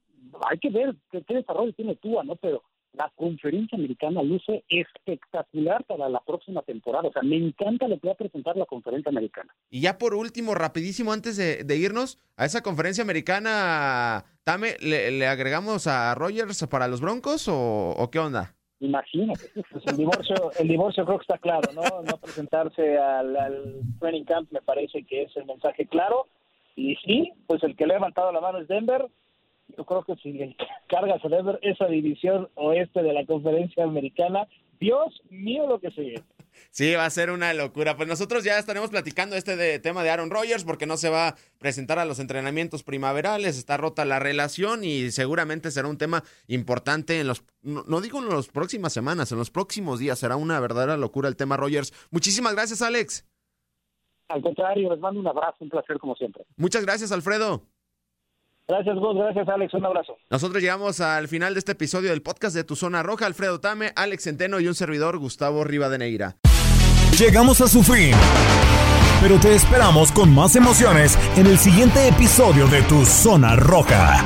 hay 0.49 0.57
que 0.57 0.69
ver 0.69 0.95
qué, 1.11 1.21
qué 1.23 1.35
desarrollo 1.35 1.73
tiene 1.73 1.95
Tua, 1.95 2.23
¿no? 2.23 2.35
Pero 2.35 2.63
la 2.93 3.11
conferencia 3.15 3.77
americana 3.77 4.21
luce 4.23 4.63
espectacular 4.69 5.83
para 5.85 6.09
la 6.09 6.19
próxima 6.21 6.61
temporada. 6.61 7.09
O 7.09 7.11
sea, 7.11 7.23
me 7.23 7.37
encanta 7.37 7.87
lo 7.87 7.99
que 7.99 8.07
va 8.07 8.13
a 8.13 8.17
presentar 8.17 8.55
la 8.55 8.65
conferencia 8.65 9.09
americana. 9.09 9.53
Y 9.69 9.81
ya 9.81 9.97
por 9.97 10.13
último, 10.13 10.55
rapidísimo, 10.55 11.11
antes 11.11 11.37
de, 11.37 11.63
de 11.63 11.77
irnos, 11.77 12.19
a 12.37 12.45
esa 12.45 12.61
conferencia 12.61 13.03
americana, 13.03 14.25
Tame, 14.43 14.75
¿le, 14.79 15.11
le 15.11 15.27
agregamos 15.27 15.87
a 15.87 16.13
Rogers 16.15 16.65
para 16.67 16.87
los 16.87 17.01
Broncos 17.01 17.47
o, 17.47 17.95
o 17.97 18.11
qué 18.11 18.19
onda? 18.19 18.55
Imagínate. 18.79 19.49
Pues 19.71 19.83
el 19.87 19.97
divorcio, 19.97 20.51
el 20.59 20.67
divorcio 20.67 21.05
creo 21.05 21.17
que 21.17 21.23
está 21.23 21.37
claro, 21.37 21.71
¿no? 21.73 21.81
No 22.03 22.17
presentarse 22.17 22.97
al, 22.97 23.35
al 23.37 23.81
training 23.99 24.25
camp 24.25 24.51
me 24.51 24.61
parece 24.61 25.03
que 25.03 25.23
es 25.23 25.37
el 25.37 25.45
mensaje 25.45 25.87
claro. 25.87 26.27
Y 26.75 26.95
sí, 26.97 27.31
pues 27.47 27.63
el 27.63 27.75
que 27.75 27.87
le 27.87 27.93
ha 27.93 27.97
levantado 27.97 28.31
la 28.31 28.41
mano 28.41 28.57
es 28.59 28.67
Denver, 28.67 29.07
yo 29.77 29.85
creo 29.85 30.03
que 30.03 30.15
si 30.17 30.33
le 30.33 30.55
cargas 30.87 31.23
a 31.23 31.27
Denver 31.27 31.59
esa 31.61 31.87
división 31.87 32.49
oeste 32.55 33.01
de 33.01 33.13
la 33.13 33.25
conferencia 33.25 33.83
americana, 33.83 34.47
Dios 34.79 35.21
mío 35.29 35.67
lo 35.67 35.79
que 35.79 35.91
sigue. 35.91 36.23
Sí, 36.69 36.93
va 36.93 37.05
a 37.05 37.09
ser 37.09 37.31
una 37.31 37.53
locura. 37.53 37.95
Pues 37.95 38.07
nosotros 38.07 38.43
ya 38.43 38.59
estaremos 38.59 38.89
platicando 38.89 39.35
este 39.35 39.55
de, 39.55 39.79
tema 39.79 40.03
de 40.03 40.09
Aaron 40.09 40.29
Rodgers 40.29 40.63
porque 40.63 40.85
no 40.85 40.97
se 40.97 41.09
va 41.09 41.29
a 41.29 41.35
presentar 41.57 41.99
a 41.99 42.05
los 42.05 42.19
entrenamientos 42.19 42.83
primaverales, 42.83 43.57
está 43.57 43.77
rota 43.77 44.05
la 44.05 44.19
relación 44.19 44.83
y 44.83 45.11
seguramente 45.11 45.71
será 45.71 45.87
un 45.87 45.97
tema 45.97 46.23
importante 46.47 47.19
en 47.19 47.27
los, 47.27 47.43
no, 47.61 47.83
no 47.87 48.01
digo 48.01 48.19
en 48.19 48.29
las 48.29 48.47
próximas 48.49 48.93
semanas, 48.93 49.31
en 49.31 49.37
los 49.37 49.51
próximos 49.51 49.99
días 49.99 50.19
será 50.19 50.35
una 50.35 50.59
verdadera 50.59 50.97
locura 50.97 51.29
el 51.29 51.35
tema 51.35 51.57
Rodgers. 51.57 51.93
Muchísimas 52.11 52.53
gracias, 52.53 52.81
Alex. 52.81 53.25
Al 54.29 54.41
contrario, 54.41 54.91
les 54.91 54.99
mando 54.99 55.19
un 55.19 55.27
abrazo, 55.27 55.57
un 55.59 55.69
placer 55.69 55.99
como 55.99 56.15
siempre. 56.15 56.45
Muchas 56.55 56.83
gracias, 56.85 57.11
Alfredo. 57.11 57.63
Gracias, 58.67 58.95
vos, 58.95 59.15
gracias, 59.15 59.47
Alex. 59.49 59.73
Un 59.73 59.85
abrazo. 59.85 60.17
Nosotros 60.29 60.61
llegamos 60.61 61.01
al 61.01 61.27
final 61.27 61.53
de 61.53 61.59
este 61.59 61.73
episodio 61.73 62.11
del 62.11 62.21
podcast 62.21 62.55
de 62.55 62.63
Tu 62.63 62.75
Zona 62.75 63.03
Roja. 63.03 63.25
Alfredo 63.25 63.59
Tame, 63.59 63.91
Alex 63.95 64.23
Centeno 64.23 64.59
y 64.59 64.67
un 64.67 64.75
servidor, 64.75 65.17
Gustavo 65.17 65.63
Rivadeneira. 65.63 66.37
Llegamos 67.17 67.61
a 67.61 67.67
su 67.67 67.83
fin. 67.83 68.13
Pero 69.21 69.39
te 69.39 69.53
esperamos 69.55 70.11
con 70.11 70.33
más 70.33 70.55
emociones 70.55 71.17
en 71.37 71.47
el 71.47 71.57
siguiente 71.57 72.07
episodio 72.07 72.67
de 72.67 72.81
Tu 72.83 73.05
Zona 73.05 73.55
Roja. 73.55 74.25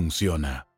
funciona. 0.01 0.70